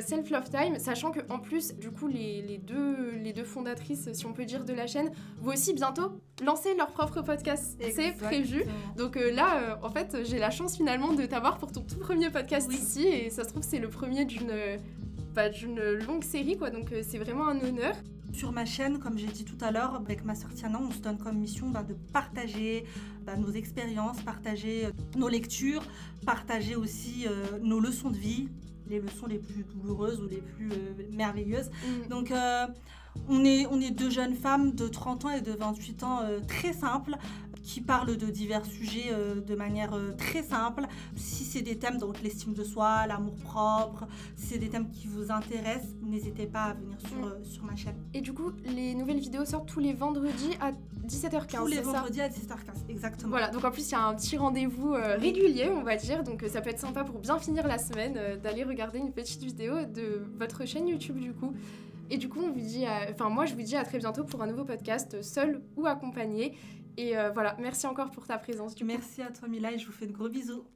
Self 0.00 0.30
Love 0.30 0.50
Time, 0.50 0.78
sachant 0.80 1.12
que 1.12 1.20
en 1.28 1.38
plus, 1.38 1.74
du 1.76 1.92
coup, 1.92 2.08
les, 2.08 2.42
les, 2.42 2.58
deux, 2.58 3.12
les 3.22 3.32
deux 3.32 3.44
fondatrices, 3.44 4.12
si 4.12 4.26
on 4.26 4.32
peut 4.32 4.44
dire, 4.44 4.64
de 4.64 4.72
la 4.72 4.88
chaîne, 4.88 5.12
vont 5.40 5.52
aussi 5.52 5.74
bientôt 5.74 6.10
lancer 6.44 6.74
leur 6.74 6.88
propre 6.88 7.22
podcast. 7.22 7.78
C'est 7.94 8.16
prévu. 8.16 8.64
Donc 8.96 9.16
euh, 9.16 9.30
là, 9.30 9.56
euh, 9.56 9.86
en 9.86 9.90
fait, 9.90 10.24
j'ai 10.24 10.38
la 10.38 10.50
chance 10.50 10.76
finalement 10.76 11.12
de 11.12 11.24
t'avoir 11.24 11.58
pour 11.58 11.70
ton 11.70 11.82
tout 11.82 11.98
premier 11.98 12.30
podcast 12.30 12.72
ici. 12.72 13.06
Et 13.06 13.30
ça 13.30 13.44
se 13.44 13.50
trouve, 13.50 13.62
c'est 13.62 13.78
le 13.78 13.88
premier 13.88 14.24
d'une 14.24 14.52
bah, 15.36 15.50
d'une 15.50 15.80
longue 16.06 16.24
série, 16.24 16.56
quoi. 16.56 16.70
Donc 16.70 16.90
euh, 16.92 17.02
c'est 17.06 17.18
vraiment 17.18 17.46
un 17.46 17.60
honneur. 17.60 17.94
Sur 18.32 18.52
ma 18.52 18.64
chaîne, 18.64 18.98
comme 18.98 19.18
j'ai 19.18 19.28
dit 19.28 19.44
tout 19.44 19.56
à 19.60 19.70
l'heure, 19.70 19.94
avec 19.94 20.24
ma 20.24 20.34
sœur 20.34 20.52
Tiana, 20.52 20.80
on 20.80 20.90
se 20.90 20.98
donne 20.98 21.18
comme 21.18 21.38
mission 21.38 21.70
bah, 21.70 21.82
de 21.82 21.94
partager 22.12 22.84
bah, 23.24 23.36
nos 23.36 23.50
expériences, 23.50 24.20
partager 24.22 24.86
euh, 24.86 24.90
nos 25.16 25.28
lectures, 25.28 25.82
partager 26.24 26.76
aussi 26.76 27.26
euh, 27.26 27.58
nos 27.62 27.80
leçons 27.80 28.10
de 28.10 28.16
vie, 28.16 28.48
les 28.88 29.00
leçons 29.00 29.26
les 29.26 29.38
plus 29.38 29.64
douloureuses 29.64 30.20
ou 30.20 30.28
les 30.28 30.42
plus 30.42 30.70
merveilleuses. 31.12 31.70
Mm. 31.70 32.08
Donc, 32.08 32.32
on 33.28 33.44
est, 33.44 33.66
on 33.66 33.80
est 33.80 33.90
deux 33.90 34.10
jeunes 34.10 34.34
femmes 34.34 34.72
de 34.72 34.86
30 34.86 35.24
ans 35.24 35.30
et 35.30 35.40
de 35.40 35.52
28 35.52 36.02
ans 36.04 36.20
très 36.46 36.72
simples 36.72 37.16
qui 37.66 37.80
parlent 37.80 38.16
de 38.16 38.26
divers 38.26 38.64
sujets 38.64 39.10
euh, 39.10 39.40
de 39.40 39.56
manière 39.56 39.92
euh, 39.92 40.12
très 40.16 40.44
simple. 40.44 40.84
Si 41.16 41.42
c'est 41.42 41.62
des 41.62 41.76
thèmes, 41.76 41.98
donc 41.98 42.22
l'estime 42.22 42.54
de 42.54 42.62
soi, 42.62 43.06
l'amour 43.08 43.34
propre, 43.34 44.06
si 44.36 44.46
c'est 44.46 44.58
des 44.58 44.68
thèmes 44.68 44.88
qui 44.88 45.08
vous 45.08 45.32
intéressent, 45.32 45.90
n'hésitez 46.00 46.46
pas 46.46 46.62
à 46.62 46.74
venir 46.74 46.96
sur, 47.00 47.16
mm. 47.16 47.24
euh, 47.24 47.44
sur 47.44 47.64
ma 47.64 47.74
chaîne. 47.74 47.96
Et 48.14 48.20
du 48.20 48.32
coup, 48.32 48.52
les 48.64 48.94
nouvelles 48.94 49.18
vidéos 49.18 49.44
sortent 49.44 49.68
tous 49.68 49.80
les 49.80 49.92
vendredis 49.92 50.52
à 50.60 50.70
17h15. 51.08 51.56
Tous 51.56 51.66
les 51.66 51.80
vendredis 51.80 52.20
à 52.20 52.28
17h15, 52.28 52.88
exactement. 52.88 53.30
Voilà, 53.30 53.48
donc 53.48 53.64
en 53.64 53.72
plus, 53.72 53.88
il 53.88 53.92
y 53.92 53.94
a 53.96 54.06
un 54.06 54.14
petit 54.14 54.36
rendez-vous 54.36 54.92
régulier, 55.18 55.68
on 55.68 55.82
va 55.82 55.96
dire. 55.96 56.22
Donc 56.22 56.44
ça 56.48 56.60
peut 56.60 56.70
être 56.70 56.78
sympa 56.78 57.02
pour 57.02 57.18
bien 57.18 57.38
finir 57.38 57.66
la 57.66 57.78
semaine 57.78 58.40
d'aller 58.42 58.62
regarder 58.62 58.98
une 58.98 59.12
petite 59.12 59.42
vidéo 59.42 59.84
de 59.84 60.22
votre 60.38 60.64
chaîne 60.66 60.86
YouTube, 60.86 61.18
du 61.18 61.32
coup. 61.32 61.52
Et 62.10 62.18
du 62.18 62.28
coup, 62.28 62.40
on 62.40 62.52
vous 62.52 62.60
dit, 62.60 62.84
enfin 63.10 63.28
moi, 63.28 63.46
je 63.46 63.54
vous 63.54 63.62
dis 63.62 63.76
à 63.76 63.84
très 63.84 63.98
bientôt 63.98 64.22
pour 64.22 64.40
un 64.42 64.46
nouveau 64.46 64.64
podcast, 64.64 65.20
seul 65.22 65.60
ou 65.76 65.86
accompagné. 65.86 66.54
Et 66.96 67.16
euh, 67.16 67.30
voilà, 67.30 67.56
merci 67.58 67.86
encore 67.86 68.10
pour 68.10 68.26
ta 68.26 68.38
présence. 68.38 68.80
merci 68.82 69.22
à 69.22 69.30
toi 69.30 69.48
Mila 69.48 69.72
et 69.72 69.78
je 69.78 69.86
vous 69.86 69.92
fais 69.92 70.06
de 70.06 70.12
gros 70.12 70.28
bisous. 70.28 70.66